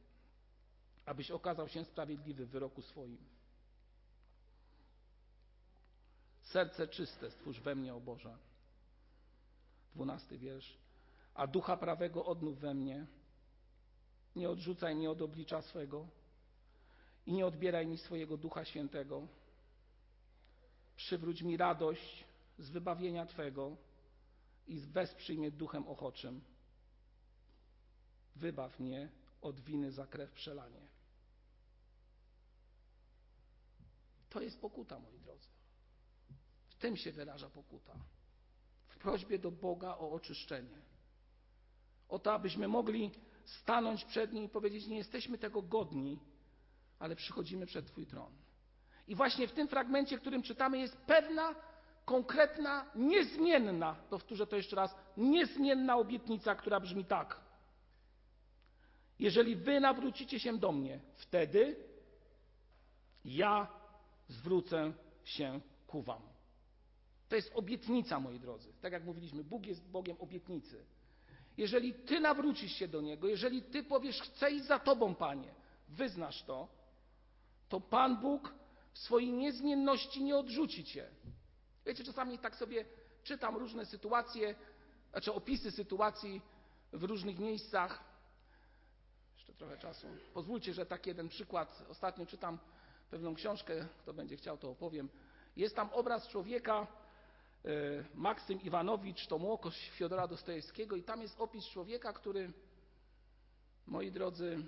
abyś 1.07 1.31
okazał 1.31 1.69
się 1.69 1.85
sprawiedliwy 1.85 2.47
w 2.47 2.51
wyroku 2.51 2.83
swoim. 2.83 3.19
Serce 6.43 6.89
czyste 6.89 7.31
stwórz 7.31 7.61
we 7.61 7.75
mnie, 7.75 7.95
o 7.95 8.01
Boże. 8.01 8.39
Dwunasty 9.95 10.39
wiersz. 10.39 10.79
A 11.35 11.47
ducha 11.47 11.77
prawego 11.77 12.25
odnów 12.25 12.59
we 12.59 12.75
mnie. 12.75 13.07
Nie 14.37 14.51
odrzucaj 14.51 14.95
mnie 14.95 15.11
od 15.11 15.23
oblicza 15.23 15.63
swego 15.63 16.09
i 17.27 17.33
nie 17.33 17.47
odbieraj 17.47 17.87
mi 17.87 17.99
swojego 17.99 18.37
Ducha 18.37 18.65
Świętego. 18.65 19.27
Przywróć 20.97 21.43
mi 21.43 21.57
radość 21.57 22.25
z 22.59 22.71
wybawienia 22.71 23.27
Twego 23.27 23.77
i 24.67 24.81
wesprzyj 24.81 25.39
mnie 25.39 25.51
duchem 25.51 25.89
ochoczym. 25.89 26.41
Wybaw 28.37 28.81
mnie 28.81 29.09
od 29.43 29.61
winy 29.61 29.93
za 29.93 30.07
krew 30.07 30.33
przelanie. 30.33 30.81
To 34.31 34.41
jest 34.41 34.61
pokuta, 34.61 34.99
moi 34.99 35.19
drodzy. 35.19 35.49
W 36.69 36.75
tym 36.75 36.97
się 36.97 37.13
wyraża 37.13 37.51
pokuta. 37.51 37.95
W 38.89 38.99
prośbie 38.99 39.39
do 39.39 39.51
Boga 39.51 39.97
o 39.99 40.13
oczyszczenie. 40.13 40.94
O 42.15 42.19
to, 42.19 42.33
abyśmy 42.33 42.69
mogli 42.69 43.11
stanąć 43.45 44.05
przed 44.05 44.33
Nim 44.33 44.45
i 44.45 44.49
powiedzieć: 44.49 44.87
Nie 44.87 44.97
jesteśmy 44.97 45.39
tego 45.39 45.63
godni, 45.63 46.19
ale 46.99 47.17
przychodzimy 47.17 47.67
przed 47.67 47.87
Twój 47.87 48.07
tron. 48.07 48.33
I 49.09 49.15
właśnie 49.15 49.49
w 49.49 49.53
tym 49.53 49.69
fragmencie, 49.69 50.19
którym 50.19 50.43
czytamy, 50.43 50.79
jest 50.79 50.97
pewna, 50.97 51.55
konkretna, 52.05 52.91
niezmienna, 52.95 53.95
powtórzę 54.11 54.47
to 54.47 54.57
jeszcze 54.57 54.77
raz, 54.77 54.95
niezmienna 55.17 55.97
obietnica, 55.97 56.55
która 56.55 56.81
brzmi 56.81 57.05
tak. 57.05 57.41
Jeżeli 59.19 59.57
wy 59.57 59.81
nawrócicie 59.81 60.41
się 60.41 60.59
do 60.59 60.73
mnie, 60.73 61.01
wtedy 61.15 61.77
ja 63.25 63.69
zwrócę 64.29 64.93
się 65.25 65.61
ku 65.87 66.03
wam. 66.03 66.23
To 67.29 67.37
jest 67.37 67.53
obietnica, 67.55 68.21
moi 68.21 68.41
drodzy. 68.41 68.73
Tak 68.81 68.93
jak 68.93 69.05
mówiliśmy, 69.05 69.45
Bóg 69.45 69.67
jest 69.67 69.89
Bogiem 69.91 70.17
obietnicy. 70.21 70.94
Jeżeli 71.57 71.95
ty 71.95 72.21
nawrócisz 72.21 72.73
się 72.73 72.89
do 72.89 73.01
Niego, 73.01 73.29
jeżeli 73.29 73.63
ty 73.63 73.83
powiesz, 73.83 74.21
chcę 74.21 74.51
iść 74.51 74.65
za 74.65 74.79
Tobą, 74.79 75.15
Panie, 75.15 75.55
wyznasz 75.89 76.43
to, 76.43 76.69
to 77.69 77.81
Pan 77.81 78.17
Bóg 78.21 78.55
w 78.93 78.99
swojej 78.99 79.33
niezmienności 79.33 80.25
nie 80.25 80.37
odrzuci 80.37 80.85
Cię. 80.85 81.11
Wiecie, 81.87 82.05
czasami 82.05 82.39
tak 82.39 82.57
sobie 82.57 82.85
czytam 83.23 83.57
różne 83.57 83.87
sytuacje, 83.87 84.55
znaczy 85.11 85.33
opisy 85.33 85.71
sytuacji 85.71 86.43
w 86.93 87.03
różnych 87.03 87.39
miejscach. 87.39 88.05
Jeszcze 89.37 89.53
trochę 89.53 89.79
czasu. 89.79 90.07
Pozwólcie, 90.35 90.75
że 90.75 90.87
tak 90.87 91.07
jeden 91.07 91.29
przykład. 91.29 91.85
Ostatnio 91.89 92.27
czytam 92.27 92.59
pewną 93.11 93.35
książkę, 93.35 93.89
kto 94.03 94.15
będzie 94.15 94.37
chciał, 94.37 94.59
to 94.59 94.71
opowiem. 94.71 95.09
Jest 95.57 95.77
tam 95.77 95.91
obraz 95.93 96.29
człowieka, 96.29 96.87
Maksym 98.15 98.63
Iwanowicz, 98.63 99.27
to 99.27 99.39
młokość 99.39 99.91
Fiodora 99.91 100.29
Dostojewskiego 100.29 100.97
i 100.97 101.03
tam 101.03 101.23
jest 101.23 101.41
opis 101.41 101.65
człowieka, 101.65 102.13
który, 102.13 102.53
moi 103.87 104.13
drodzy, 104.13 104.59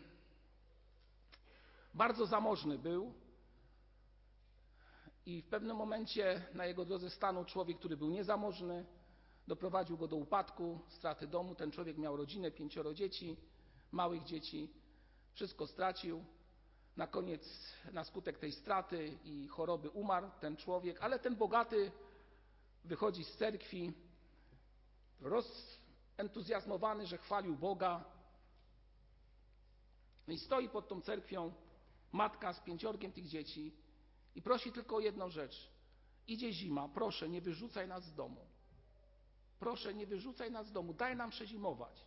bardzo 1.94 2.26
zamożny 2.26 2.78
był 2.78 3.12
i 5.26 5.42
w 5.42 5.46
pewnym 5.46 5.76
momencie 5.76 6.42
na 6.54 6.66
jego 6.66 6.84
drodze 6.84 7.10
stanął 7.10 7.44
człowiek, 7.44 7.78
który 7.78 7.96
był 7.96 8.10
niezamożny, 8.10 8.84
doprowadził 9.46 9.96
go 9.96 10.08
do 10.08 10.16
upadku, 10.16 10.78
straty 10.88 11.26
domu. 11.26 11.54
Ten 11.54 11.70
człowiek 11.70 11.98
miał 11.98 12.16
rodzinę, 12.16 12.50
pięcioro 12.50 12.94
dzieci, 12.94 13.36
małych 13.92 14.24
dzieci, 14.24 14.68
wszystko 15.32 15.66
stracił. 15.66 16.24
Na 16.96 17.06
koniec, 17.06 17.72
na 17.92 18.04
skutek 18.04 18.38
tej 18.38 18.52
straty 18.52 19.18
i 19.24 19.48
choroby 19.48 19.90
umarł 19.90 20.30
ten 20.40 20.56
człowiek, 20.56 21.00
ale 21.00 21.18
ten 21.18 21.36
bogaty 21.36 21.92
wychodzi 22.86 23.24
z 23.24 23.36
cerkwi, 23.36 23.92
rozentuzjazmowany, 25.20 27.06
że 27.06 27.18
chwalił 27.18 27.56
Boga. 27.56 28.04
No 30.26 30.34
i 30.34 30.38
stoi 30.38 30.68
pod 30.68 30.88
tą 30.88 31.00
cerkwią 31.00 31.52
matka 32.12 32.52
z 32.52 32.60
pięciorkiem 32.60 33.12
tych 33.12 33.28
dzieci 33.28 33.72
i 34.34 34.42
prosi 34.42 34.72
tylko 34.72 34.96
o 34.96 35.00
jedną 35.00 35.30
rzecz. 35.30 35.70
Idzie 36.26 36.52
zima, 36.52 36.88
proszę, 36.88 37.28
nie 37.28 37.40
wyrzucaj 37.40 37.88
nas 37.88 38.04
z 38.04 38.14
domu. 38.14 38.46
Proszę, 39.58 39.94
nie 39.94 40.06
wyrzucaj 40.06 40.50
nas 40.50 40.66
z 40.66 40.72
domu, 40.72 40.94
daj 40.94 41.16
nam 41.16 41.30
przezimować. 41.30 42.04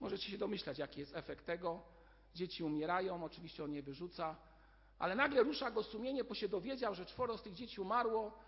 Możecie 0.00 0.30
się 0.30 0.38
domyślać, 0.38 0.78
jaki 0.78 1.00
jest 1.00 1.16
efekt 1.16 1.46
tego. 1.46 1.82
Dzieci 2.34 2.64
umierają, 2.64 3.24
oczywiście 3.24 3.64
on 3.64 3.70
nie 3.70 3.82
wyrzuca, 3.82 4.36
ale 4.98 5.14
nagle 5.14 5.42
rusza 5.42 5.70
go 5.70 5.82
sumienie, 5.82 6.24
bo 6.24 6.34
się 6.34 6.48
dowiedział, 6.48 6.94
że 6.94 7.06
czworo 7.06 7.38
z 7.38 7.42
tych 7.42 7.54
dzieci 7.54 7.80
umarło, 7.80 8.38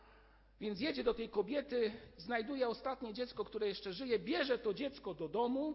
więc 0.60 0.80
jedzie 0.80 1.04
do 1.04 1.14
tej 1.14 1.28
kobiety, 1.28 1.92
znajduje 2.16 2.68
ostatnie 2.68 3.14
dziecko, 3.14 3.44
które 3.44 3.68
jeszcze 3.68 3.92
żyje, 3.92 4.18
bierze 4.18 4.58
to 4.58 4.74
dziecko 4.74 5.14
do 5.14 5.28
domu, 5.28 5.74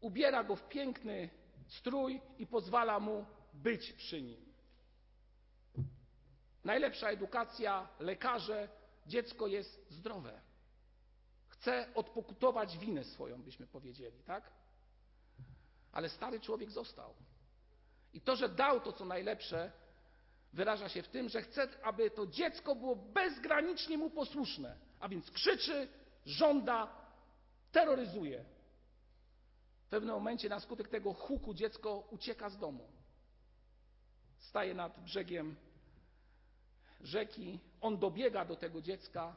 ubiera 0.00 0.44
go 0.44 0.56
w 0.56 0.68
piękny 0.68 1.30
strój 1.68 2.20
i 2.38 2.46
pozwala 2.46 3.00
mu 3.00 3.26
być 3.54 3.92
przy 3.92 4.22
nim. 4.22 4.48
Najlepsza 6.64 7.10
edukacja, 7.10 7.88
lekarze, 8.00 8.68
dziecko 9.06 9.46
jest 9.46 9.86
zdrowe. 9.90 10.40
Chce 11.48 11.88
odpokutować 11.94 12.78
winę 12.78 13.04
swoją, 13.04 13.42
byśmy 13.42 13.66
powiedzieli, 13.66 14.22
tak? 14.22 14.50
Ale 15.92 16.08
stary 16.08 16.40
człowiek 16.40 16.70
został. 16.70 17.14
I 18.12 18.20
to, 18.20 18.36
że 18.36 18.48
dał 18.48 18.80
to, 18.80 18.92
co 18.92 19.04
najlepsze, 19.04 19.72
wyraża 20.52 20.88
się 20.88 21.02
w 21.02 21.08
tym, 21.08 21.28
że 21.28 21.42
chce, 21.42 21.68
aby 21.82 22.10
to 22.10 22.26
dziecko 22.26 22.74
było 22.74 22.96
bezgranicznie 22.96 23.98
mu 23.98 24.10
posłuszne. 24.10 24.76
A 25.00 25.08
więc 25.08 25.30
krzyczy, 25.30 25.88
żąda, 26.26 26.88
terroryzuje. 27.72 28.44
W 29.86 29.90
pewnym 29.90 30.14
momencie 30.14 30.48
na 30.48 30.60
skutek 30.60 30.88
tego 30.88 31.14
huku 31.14 31.54
dziecko 31.54 32.08
ucieka 32.10 32.50
z 32.50 32.58
domu. 32.58 32.88
Staje 34.38 34.74
nad 34.74 35.04
brzegiem 35.04 35.56
rzeki, 37.00 37.60
on 37.80 37.98
dobiega 37.98 38.44
do 38.44 38.56
tego 38.56 38.82
dziecka 38.82 39.36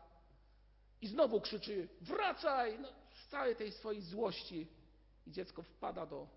i 1.02 1.08
znowu 1.08 1.42
krzyczy: 1.42 1.88
Wracaj! 2.02 2.80
No, 2.80 2.88
z 3.14 3.28
całej 3.28 3.56
tej 3.56 3.72
swojej 3.72 4.02
złości. 4.02 4.68
I 5.28 5.32
dziecko 5.32 5.64
wpada 5.64 6.06
do 6.06 6.28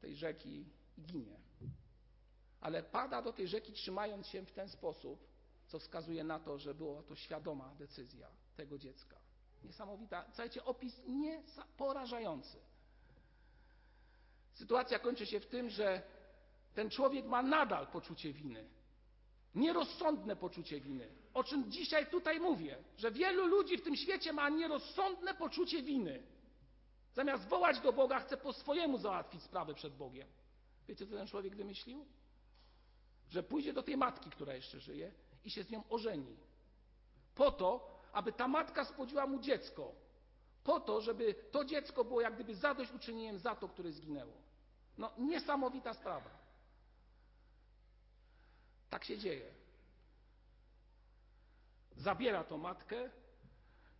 tej 0.00 0.16
rzeki 0.16 0.64
i 0.98 1.02
ginie. 1.02 1.36
Ale 2.62 2.82
pada 2.82 3.22
do 3.22 3.32
tej 3.32 3.48
rzeki, 3.48 3.72
trzymając 3.72 4.26
się 4.26 4.42
w 4.42 4.52
ten 4.52 4.68
sposób, 4.68 5.18
co 5.66 5.78
wskazuje 5.78 6.24
na 6.24 6.38
to, 6.38 6.58
że 6.58 6.74
była 6.74 7.02
to 7.02 7.16
świadoma 7.16 7.74
decyzja 7.78 8.28
tego 8.56 8.78
dziecka. 8.78 9.16
Niesamowita. 9.64 10.24
Słuchajcie, 10.28 10.64
opis 10.64 11.00
porażający. 11.76 12.58
Sytuacja 14.52 14.98
kończy 14.98 15.26
się 15.26 15.40
w 15.40 15.46
tym, 15.46 15.70
że 15.70 16.02
ten 16.74 16.90
człowiek 16.90 17.26
ma 17.26 17.42
nadal 17.42 17.86
poczucie 17.86 18.32
winy. 18.32 18.68
Nierozsądne 19.54 20.36
poczucie 20.36 20.80
winy. 20.80 21.08
O 21.34 21.44
czym 21.44 21.70
dzisiaj 21.70 22.06
tutaj 22.06 22.40
mówię, 22.40 22.78
że 22.96 23.10
wielu 23.10 23.46
ludzi 23.46 23.76
w 23.76 23.82
tym 23.82 23.96
świecie 23.96 24.32
ma 24.32 24.48
nierozsądne 24.48 25.34
poczucie 25.34 25.82
winy. 25.82 26.22
Zamiast 27.14 27.48
wołać 27.48 27.80
do 27.80 27.92
Boga, 27.92 28.20
chce 28.20 28.36
po 28.36 28.52
swojemu 28.52 28.98
załatwić 28.98 29.42
sprawę 29.42 29.74
przed 29.74 29.96
Bogiem. 29.96 30.28
Wiecie, 30.88 31.06
co 31.06 31.16
ten 31.16 31.26
człowiek 31.26 31.56
wymyślił? 31.56 32.06
Że 33.32 33.42
pójdzie 33.42 33.72
do 33.72 33.82
tej 33.82 33.96
matki, 33.96 34.30
która 34.30 34.54
jeszcze 34.54 34.80
żyje, 34.80 35.12
i 35.44 35.50
się 35.50 35.64
z 35.64 35.70
nią 35.70 35.82
ożeni. 35.88 36.36
Po 37.34 37.50
to, 37.50 37.98
aby 38.12 38.32
ta 38.32 38.48
matka 38.48 38.84
spłodziła 38.84 39.26
mu 39.26 39.38
dziecko. 39.38 39.92
Po 40.64 40.80
to, 40.80 41.00
żeby 41.00 41.34
to 41.34 41.64
dziecko 41.64 42.04
było 42.04 42.20
jak 42.20 42.34
gdyby 42.34 42.54
zadośćuczynieniem 42.54 43.38
za 43.38 43.54
to, 43.54 43.68
które 43.68 43.92
zginęło. 43.92 44.32
No, 44.98 45.12
niesamowita 45.18 45.94
sprawa. 45.94 46.30
Tak 48.90 49.04
się 49.04 49.18
dzieje. 49.18 49.54
Zabiera 51.96 52.44
to 52.44 52.58
matkę. 52.58 53.10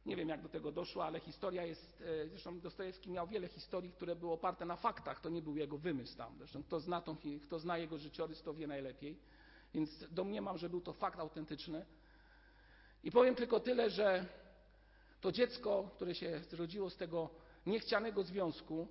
Nie 0.07 0.17
wiem, 0.17 0.29
jak 0.29 0.43
do 0.43 0.49
tego 0.49 0.73
doszło, 0.73 1.05
ale 1.05 1.21
historia 1.21 1.65
jest. 1.65 2.03
E, 2.25 2.29
zresztą 2.29 2.61
Dostojewski 2.61 3.11
miał 3.11 3.27
wiele 3.27 3.49
historii, 3.49 3.91
które 3.91 4.17
były 4.17 4.33
oparte 4.33 4.65
na 4.65 4.77
faktach. 4.77 5.21
To 5.21 5.29
nie 5.29 5.43
był 5.43 5.57
jego 5.57 5.79
wymysł 5.79 6.17
tam. 6.17 6.35
Zresztą 6.38 6.62
kto 6.62 6.81
zna, 6.81 7.01
tą, 7.01 7.17
kto 7.47 7.59
zna 7.59 7.79
jego 7.79 7.99
życiorys, 7.99 8.43
to 8.43 8.55
wie 8.55 8.67
najlepiej. 8.67 9.19
Więc 9.75 10.05
domniemam, 10.11 10.59
że 10.59 10.69
był 10.69 10.81
to 10.81 10.93
fakt 10.93 11.19
autentyczny. 11.21 11.87
I 13.05 13.11
powiem 13.11 13.35
tylko 13.35 13.61
tyle, 13.61 13.91
że 13.91 14.27
to 15.21 15.33
dziecko, 15.33 15.91
które 15.97 16.15
się 16.15 16.41
zrodziło 16.51 16.91
z 16.91 16.97
tego 16.97 17.31
niechcianego 17.67 18.23
związku, 18.23 18.88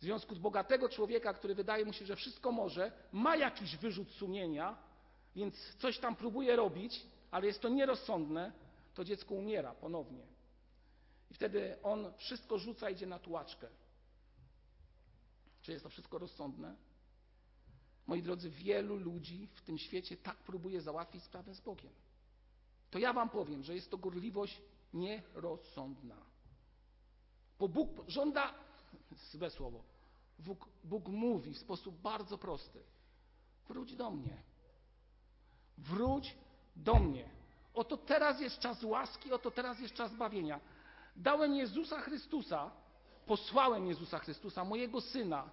związku 0.00 0.34
z 0.34 0.38
bogatego 0.38 0.88
człowieka, 0.88 1.34
który 1.34 1.54
wydaje 1.54 1.84
mu 1.84 1.92
się, 1.92 2.06
że 2.06 2.16
wszystko 2.16 2.52
może, 2.52 2.92
ma 3.12 3.36
jakiś 3.36 3.76
wyrzut 3.76 4.10
sumienia, 4.10 4.76
więc 5.36 5.74
coś 5.74 5.98
tam 5.98 6.16
próbuje 6.16 6.56
robić, 6.56 7.06
ale 7.30 7.46
jest 7.46 7.60
to 7.60 7.68
nierozsądne, 7.68 8.52
to 8.94 9.04
dziecko 9.04 9.34
umiera 9.34 9.74
ponownie. 9.74 10.35
I 11.30 11.34
wtedy 11.34 11.82
on 11.82 12.12
wszystko 12.16 12.58
rzuca, 12.58 12.90
idzie 12.90 13.06
na 13.06 13.18
tułaczkę. 13.18 13.68
Czy 15.62 15.72
jest 15.72 15.82
to 15.84 15.90
wszystko 15.90 16.18
rozsądne? 16.18 16.76
Moi 18.06 18.22
drodzy, 18.22 18.50
wielu 18.50 18.96
ludzi 18.96 19.48
w 19.54 19.62
tym 19.62 19.78
świecie 19.78 20.16
tak 20.16 20.36
próbuje 20.36 20.80
załatwić 20.80 21.22
sprawę 21.22 21.54
z 21.54 21.60
Bogiem. 21.60 21.92
To 22.90 22.98
ja 22.98 23.12
Wam 23.12 23.28
powiem, 23.28 23.62
że 23.62 23.74
jest 23.74 23.90
to 23.90 23.98
gorliwość 23.98 24.62
nierozsądna. 24.94 26.16
Bo 27.58 27.68
Bóg 27.68 27.90
żąda, 28.08 28.54
złe 29.32 29.50
słowo, 29.50 29.82
Bóg, 30.38 30.68
Bóg 30.84 31.08
mówi 31.08 31.54
w 31.54 31.58
sposób 31.58 32.00
bardzo 32.00 32.38
prosty: 32.38 32.82
wróć 33.68 33.96
do 33.96 34.10
mnie. 34.10 34.42
Wróć 35.78 36.36
do 36.76 36.94
mnie. 36.94 37.28
Oto 37.74 37.96
teraz 37.96 38.40
jest 38.40 38.58
czas 38.58 38.82
łaski, 38.82 39.32
oto 39.32 39.50
teraz 39.50 39.80
jest 39.80 39.94
czas 39.94 40.16
bawienia. 40.16 40.60
Dałem 41.16 41.54
Jezusa 41.54 42.00
Chrystusa, 42.00 42.70
posłałem 43.26 43.86
Jezusa 43.86 44.18
Chrystusa, 44.18 44.64
mojego 44.64 45.00
syna, 45.00 45.50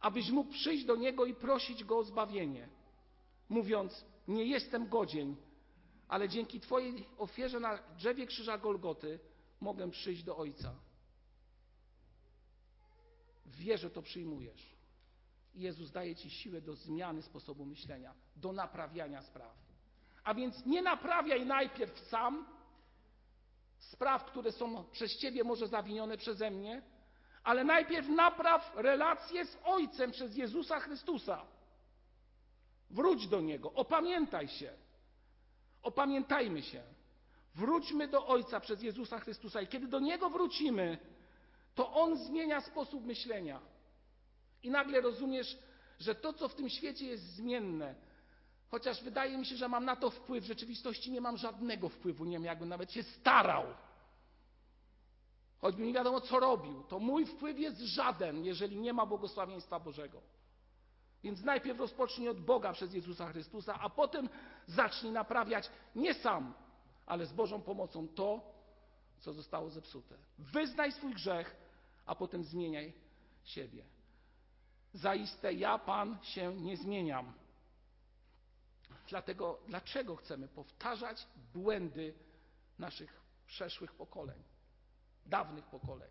abyś 0.00 0.30
mógł 0.30 0.50
przyjść 0.50 0.84
do 0.84 0.96
niego 0.96 1.24
i 1.24 1.34
prosić 1.34 1.84
go 1.84 1.98
o 1.98 2.04
zbawienie, 2.04 2.68
mówiąc: 3.48 4.04
Nie 4.28 4.44
jestem 4.44 4.88
godzien, 4.88 5.36
ale 6.08 6.28
dzięki 6.28 6.60
Twojej 6.60 7.08
ofierze 7.18 7.60
na 7.60 7.78
drzewie 7.96 8.26
krzyża 8.26 8.58
Golgoty 8.58 9.18
mogę 9.60 9.90
przyjść 9.90 10.22
do 10.22 10.36
Ojca. 10.36 10.74
W 13.46 13.56
wierze 13.56 13.90
to 13.90 14.02
przyjmujesz. 14.02 14.76
Jezus 15.54 15.90
daje 15.90 16.16
Ci 16.16 16.30
siłę 16.30 16.60
do 16.60 16.74
zmiany 16.74 17.22
sposobu 17.22 17.64
myślenia, 17.64 18.14
do 18.36 18.52
naprawiania 18.52 19.22
spraw. 19.22 19.56
A 20.24 20.34
więc 20.34 20.66
nie 20.66 20.82
naprawiaj 20.82 21.46
najpierw 21.46 21.98
sam 22.00 22.46
spraw, 23.80 24.24
które 24.24 24.52
są 24.52 24.84
przez 24.84 25.16
Ciebie 25.16 25.44
może 25.44 25.68
zawinione 25.68 26.16
przeze 26.16 26.50
mnie, 26.50 26.82
ale 27.42 27.64
najpierw 27.64 28.08
napraw 28.08 28.72
relacje 28.76 29.46
z 29.46 29.58
Ojcem 29.64 30.10
przez 30.10 30.36
Jezusa 30.36 30.80
Chrystusa. 30.80 31.46
Wróć 32.90 33.28
do 33.28 33.40
Niego, 33.40 33.72
opamiętaj 33.72 34.48
się. 34.48 34.72
Opamiętajmy 35.82 36.62
się. 36.62 36.82
Wróćmy 37.54 38.08
do 38.08 38.26
Ojca 38.26 38.60
przez 38.60 38.82
Jezusa 38.82 39.20
Chrystusa 39.20 39.60
i 39.60 39.66
kiedy 39.66 39.86
do 39.86 40.00
Niego 40.00 40.30
wrócimy, 40.30 40.98
to 41.74 41.92
On 41.92 42.16
zmienia 42.16 42.60
sposób 42.60 43.04
myślenia. 43.04 43.60
I 44.62 44.70
nagle 44.70 45.00
rozumiesz, 45.00 45.58
że 45.98 46.14
to, 46.14 46.32
co 46.32 46.48
w 46.48 46.54
tym 46.54 46.68
świecie 46.68 47.06
jest 47.06 47.24
zmienne, 47.24 47.94
chociaż 48.70 49.02
wydaje 49.02 49.38
mi 49.38 49.46
się, 49.46 49.56
że 49.56 49.68
mam 49.68 49.84
na 49.84 49.96
to 49.96 50.10
wpływ, 50.10 50.44
w 50.44 50.46
rzeczywistości 50.46 51.10
nie 51.10 51.20
mam 51.20 51.36
żadnego 51.36 51.88
wpływu, 51.88 52.24
nie 52.24 52.32
wiem, 52.32 52.44
jakbym 52.44 52.68
nawet 52.68 52.92
się 52.92 53.02
starał. 53.02 53.64
Choćby 55.60 55.82
nie 55.82 55.92
wiadomo, 55.92 56.20
co 56.20 56.40
robił, 56.40 56.82
to 56.82 56.98
mój 56.98 57.26
wpływ 57.26 57.58
jest 57.58 57.78
żaden, 57.78 58.44
jeżeli 58.44 58.76
nie 58.76 58.92
ma 58.92 59.06
błogosławieństwa 59.06 59.80
Bożego. 59.80 60.20
Więc 61.22 61.42
najpierw 61.42 61.80
rozpocznij 61.80 62.28
od 62.28 62.40
Boga 62.40 62.72
przez 62.72 62.94
Jezusa 62.94 63.32
Chrystusa, 63.32 63.74
a 63.80 63.90
potem 63.90 64.28
zacznij 64.66 65.12
naprawiać 65.12 65.70
nie 65.94 66.14
sam, 66.14 66.54
ale 67.06 67.26
z 67.26 67.32
Bożą 67.32 67.62
pomocą 67.62 68.08
to, 68.08 68.40
co 69.18 69.32
zostało 69.32 69.70
zepsute. 69.70 70.14
Wyznaj 70.38 70.92
swój 70.92 71.14
grzech, 71.14 71.56
a 72.06 72.14
potem 72.14 72.44
zmieniaj 72.44 72.92
siebie. 73.44 73.84
Zaiste 74.94 75.52
ja, 75.52 75.78
Pan, 75.78 76.18
się 76.22 76.54
nie 76.54 76.76
zmieniam. 76.76 77.32
Dlatego, 79.10 79.60
dlaczego 79.66 80.16
chcemy 80.16 80.48
powtarzać 80.48 81.26
błędy 81.54 82.14
naszych 82.78 83.20
przeszłych 83.46 83.92
pokoleń, 83.92 84.42
dawnych 85.26 85.66
pokoleń? 85.66 86.10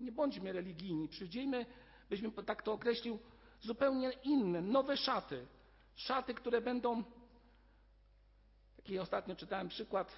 Nie 0.00 0.12
bądźmy 0.12 0.52
religijni, 0.52 1.08
przyjdziemy, 1.08 1.66
byśmy 2.10 2.32
tak 2.32 2.62
to 2.62 2.72
określił, 2.72 3.18
zupełnie 3.60 4.10
inne, 4.12 4.60
nowe 4.60 4.96
szaty. 4.96 5.46
Szaty, 5.94 6.34
które 6.34 6.60
będą. 6.60 7.04
Taki 8.76 8.98
ostatnio 8.98 9.36
czytałem 9.36 9.68
przykład, 9.68 10.12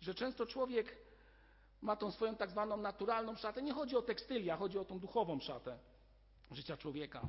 że 0.00 0.14
często 0.14 0.46
człowiek 0.46 0.96
ma 1.80 1.96
tą 1.96 2.10
swoją 2.10 2.36
tak 2.36 2.50
zwaną 2.50 2.76
naturalną 2.76 3.36
szatę. 3.36 3.62
Nie 3.62 3.72
chodzi 3.72 3.96
o 3.96 4.02
tekstylia, 4.02 4.56
chodzi 4.56 4.78
o 4.78 4.84
tą 4.84 4.98
duchową 4.98 5.40
szatę 5.40 5.78
życia 6.50 6.76
człowieka, 6.76 7.28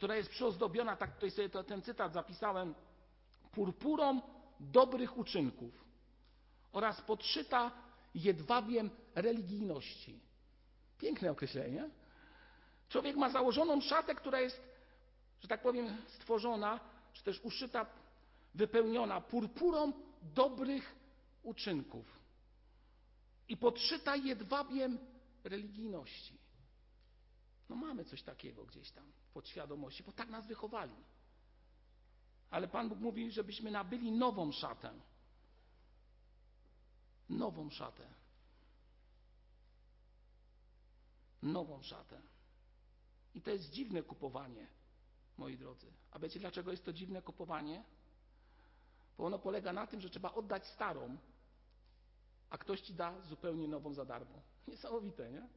która 0.00 0.16
jest 0.16 0.30
przyozdobiona, 0.30 0.96
tak 0.96 1.14
tutaj 1.14 1.30
sobie 1.30 1.48
to, 1.48 1.64
ten 1.64 1.82
cytat 1.82 2.12
zapisałem, 2.12 2.74
purpurą 3.52 4.20
dobrych 4.60 5.18
uczynków 5.18 5.84
oraz 6.72 7.00
podszyta 7.00 7.70
jedwabiem 8.14 8.90
religijności. 9.14 10.20
Piękne 10.98 11.30
określenie. 11.30 11.90
Człowiek 12.88 13.16
ma 13.16 13.30
założoną 13.30 13.80
szatę, 13.80 14.14
która 14.14 14.40
jest, 14.40 14.60
że 15.40 15.48
tak 15.48 15.62
powiem, 15.62 15.96
stworzona, 16.08 16.80
czy 17.12 17.22
też 17.24 17.40
uszyta, 17.40 17.86
wypełniona 18.54 19.20
purpurą 19.20 19.92
dobrych 20.22 20.94
uczynków 21.42 22.20
i 23.48 23.56
podszyta 23.56 24.16
jedwabiem 24.16 24.98
religijności. 25.44 26.38
No 27.68 27.76
mamy 27.76 28.04
coś 28.04 28.22
takiego 28.22 28.64
gdzieś 28.64 28.90
tam 28.90 29.19
podświadomości, 29.34 30.02
bo 30.02 30.12
tak 30.12 30.28
nas 30.28 30.46
wychowali. 30.46 30.94
Ale 32.50 32.68
Pan 32.68 32.88
Bóg 32.88 32.98
mówi, 32.98 33.32
żebyśmy 33.32 33.70
nabyli 33.70 34.12
nową 34.12 34.52
szatę. 34.52 34.92
Nową 37.28 37.70
szatę. 37.70 38.06
Nową 41.42 41.82
szatę. 41.82 42.20
I 43.34 43.42
to 43.42 43.50
jest 43.50 43.70
dziwne 43.70 44.02
kupowanie, 44.02 44.66
moi 45.38 45.56
drodzy. 45.56 45.92
A 46.10 46.18
wiecie, 46.18 46.40
dlaczego 46.40 46.70
jest 46.70 46.84
to 46.84 46.92
dziwne 46.92 47.22
kupowanie? 47.22 47.84
Bo 49.18 49.26
ono 49.26 49.38
polega 49.38 49.72
na 49.72 49.86
tym, 49.86 50.00
że 50.00 50.10
trzeba 50.10 50.32
oddać 50.34 50.66
starą, 50.66 51.16
a 52.50 52.58
ktoś 52.58 52.80
ci 52.80 52.94
da 52.94 53.20
zupełnie 53.20 53.68
nową 53.68 53.94
za 53.94 54.04
darmo. 54.04 54.42
Niesamowite, 54.68 55.30
nie? 55.30 55.48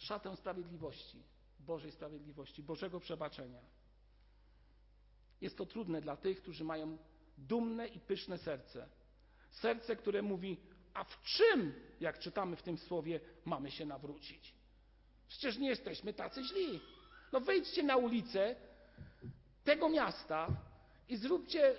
Szatę 0.00 0.36
sprawiedliwości, 0.36 1.22
Bożej 1.60 1.92
sprawiedliwości, 1.92 2.62
Bożego 2.62 3.00
przebaczenia. 3.00 3.60
Jest 5.40 5.56
to 5.56 5.66
trudne 5.66 6.00
dla 6.00 6.16
tych, 6.16 6.42
którzy 6.42 6.64
mają 6.64 6.98
dumne 7.38 7.86
i 7.88 8.00
pyszne 8.00 8.38
serce. 8.38 8.88
Serce, 9.50 9.96
które 9.96 10.22
mówi, 10.22 10.56
a 10.94 11.04
w 11.04 11.22
czym, 11.22 11.72
jak 12.00 12.18
czytamy 12.18 12.56
w 12.56 12.62
tym 12.62 12.78
słowie, 12.78 13.20
mamy 13.44 13.70
się 13.70 13.86
nawrócić? 13.86 14.54
Przecież 15.28 15.58
nie 15.58 15.68
jesteśmy 15.68 16.14
tacy 16.14 16.44
źli. 16.44 16.80
No 17.32 17.40
wyjdźcie 17.40 17.82
na 17.82 17.96
ulicę 17.96 18.56
tego 19.64 19.88
miasta 19.88 20.48
i 21.08 21.16
zróbcie 21.16 21.76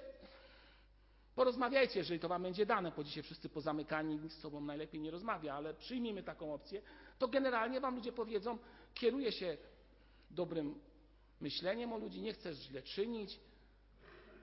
Porozmawiajcie, 1.35 1.99
jeżeli 1.99 2.19
to 2.19 2.29
Wam 2.29 2.43
będzie 2.43 2.65
dane, 2.65 2.91
bo 2.91 3.03
dzisiaj 3.03 3.23
wszyscy 3.23 3.49
pozamykani, 3.49 4.15
nikt 4.15 4.35
z 4.35 4.39
sobą 4.39 4.61
najlepiej 4.61 5.01
nie 5.01 5.11
rozmawia, 5.11 5.53
ale 5.53 5.73
przyjmijmy 5.73 6.23
taką 6.23 6.53
opcję, 6.53 6.81
to 7.21 7.27
generalnie 7.27 7.79
Wam 7.79 7.95
ludzie 7.95 8.11
powiedzą, 8.11 8.57
kieruje 8.93 9.31
się 9.31 9.57
dobrym 10.31 10.79
myśleniem 11.41 11.93
o 11.93 11.97
ludzi, 11.97 12.21
nie 12.21 12.33
chcesz 12.33 12.57
źle 12.57 12.81
czynić. 12.81 13.39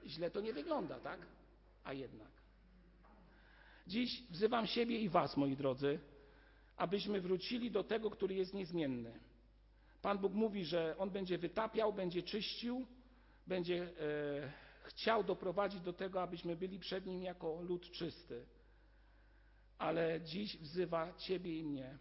Źle 0.07 0.31
to 0.31 0.41
nie 0.41 0.53
wygląda, 0.53 1.01
tak? 1.01 1.21
A 1.85 1.93
jednak. 1.93 2.29
Dziś 3.87 4.23
wzywam 4.31 4.67
siebie 4.67 4.99
i 4.99 5.09
Was, 5.09 5.37
moi 5.37 5.57
drodzy, 5.57 6.01
abyśmy 6.77 7.21
wrócili 7.21 7.71
do 7.71 7.85
tego, 7.85 8.11
który 8.11 8.35
jest 8.35 8.55
niezmienny. 8.55 9.21
Pan 10.03 10.19
Bóg 10.19 10.33
mówi, 10.33 10.65
że 10.65 10.95
On 10.99 11.11
będzie 11.11 11.39
wytapiał, 11.39 11.93
będzie 11.93 12.23
czyścił, 12.23 12.87
będzie. 13.47 13.83
E, 13.83 14.53
chciał 14.85 15.25
doprowadzić 15.25 15.81
do 15.81 15.93
tego, 15.93 16.23
abyśmy 16.23 16.57
byli 16.57 16.79
przed 16.79 17.07
Nim 17.07 17.23
jako 17.23 17.63
lud 17.63 17.91
czysty. 17.91 18.47
Ale 19.79 20.21
dziś 20.21 20.57
wzywa 20.57 21.15
Ciebie 21.15 21.59
i 21.59 21.65
mnie, 21.65 21.99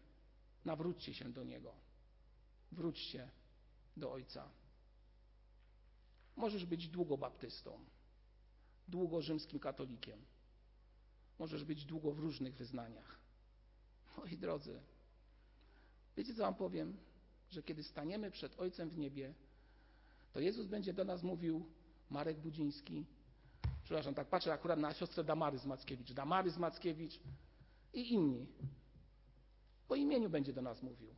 nawróćcie 0.67 1.13
się 1.13 1.34
do 1.34 1.43
Niego. 1.43 1.73
Wróćcie 2.71 3.30
do 3.97 4.12
Ojca. 4.12 4.49
Możesz 6.36 6.65
być 6.65 6.88
długo 6.88 7.17
baptystą, 7.17 7.80
długo 8.88 9.21
rzymskim 9.21 9.60
katolikiem. 9.60 10.19
Możesz 11.39 11.63
być 11.63 11.86
długo 11.86 12.12
w 12.12 12.19
różnych 12.19 12.56
wyznaniach. 12.56 13.20
Moi 14.18 14.38
drodzy, 14.38 14.80
wiecie 16.18 16.34
co 16.34 16.41
Wam 16.41 16.55
powiem? 16.55 16.97
Że 17.49 17.63
kiedy 17.63 17.84
staniemy 17.84 18.32
przed 18.32 18.59
Ojcem 18.59 18.89
w 18.89 18.97
niebie, 18.97 19.34
to 20.34 20.39
Jezus 20.39 20.68
będzie 20.68 20.93
do 20.93 21.03
nas 21.03 21.24
mówił: 21.24 21.65
Marek 22.09 22.38
Budziński. 22.39 23.05
Przepraszam, 23.84 24.13
tak 24.13 24.28
patrzę 24.28 24.53
akurat 24.53 24.80
na 24.80 24.93
siostrę 24.93 25.24
Damary 25.24 25.57
z 25.59 25.65
Mackiewicz. 25.65 26.13
Damary 26.13 26.51
z 26.51 26.57
Mackiewicz 26.57 27.20
i 27.93 28.13
inni. 28.13 28.47
Po 29.88 29.96
imieniu 29.96 30.30
będzie 30.30 30.54
do 30.54 30.62
nas 30.62 30.84
mówił. 30.84 31.16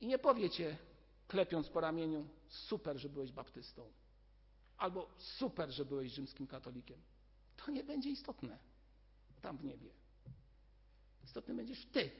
I 0.00 0.06
nie 0.06 0.18
powiecie, 0.18 0.76
klepiąc 1.28 1.68
po 1.68 1.80
ramieniu, 1.80 2.28
super, 2.48 2.98
że 2.98 3.08
byłeś 3.08 3.32
baptystą. 3.32 3.92
Albo 4.76 5.08
super, 5.18 5.70
że 5.70 5.84
byłeś 5.84 6.12
rzymskim 6.12 6.46
katolikiem. 6.46 7.00
To 7.56 7.70
nie 7.70 7.84
będzie 7.84 8.10
istotne 8.10 8.58
tam 9.42 9.56
w 9.56 9.64
niebie. 9.64 9.90
Istotny 11.24 11.54
będziesz 11.54 11.86
ty. 11.86 12.10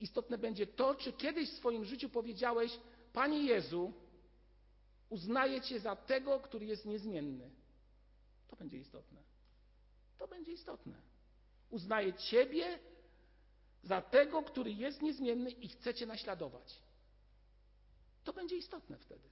Istotne 0.00 0.38
będzie 0.38 0.66
to, 0.66 0.94
czy 0.94 1.12
kiedyś 1.12 1.50
w 1.50 1.56
swoim 1.56 1.84
życiu 1.84 2.08
powiedziałeś, 2.08 2.80
Panie 3.12 3.42
Jezu, 3.42 3.92
Uznaje 5.08 5.60
Cię 5.60 5.80
za 5.80 5.96
tego, 5.96 6.40
który 6.40 6.66
jest 6.66 6.84
niezmienny. 6.84 7.50
To 8.48 8.56
będzie 8.56 8.78
istotne. 8.78 9.22
To 10.18 10.28
będzie 10.28 10.52
istotne. 10.52 11.02
Uznaje 11.70 12.14
Ciebie 12.14 12.78
za 13.86 14.02
tego, 14.02 14.42
który 14.42 14.72
jest 14.72 15.02
niezmienny 15.02 15.50
i 15.50 15.68
chce 15.68 15.94
Cię 15.94 16.06
naśladować. 16.06 16.82
To 18.24 18.32
będzie 18.32 18.56
istotne 18.56 18.98
wtedy. 18.98 19.28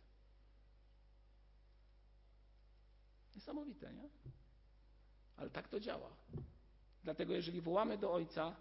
Niesamowite, 3.35 3.93
nie? 3.93 4.09
Ale 5.37 5.51
tak 5.51 5.69
to 5.69 5.81
działa. 5.81 6.11
Dlatego, 7.05 7.33
jeżeli 7.33 7.61
wołamy 7.61 7.99
do 7.99 8.13
Ojca, 8.13 8.57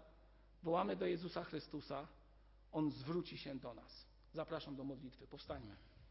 wołamy 0.62 0.96
do 0.96 1.06
Jezusa 1.06 1.44
Chrystusa, 1.44 2.08
On 2.72 2.90
zwróci 2.90 3.38
się 3.38 3.54
do 3.54 3.74
nas. 3.74 4.06
Zapraszam 4.32 4.76
do 4.76 4.84
modlitwy. 4.84 5.26
Powstańmy. 5.26 5.76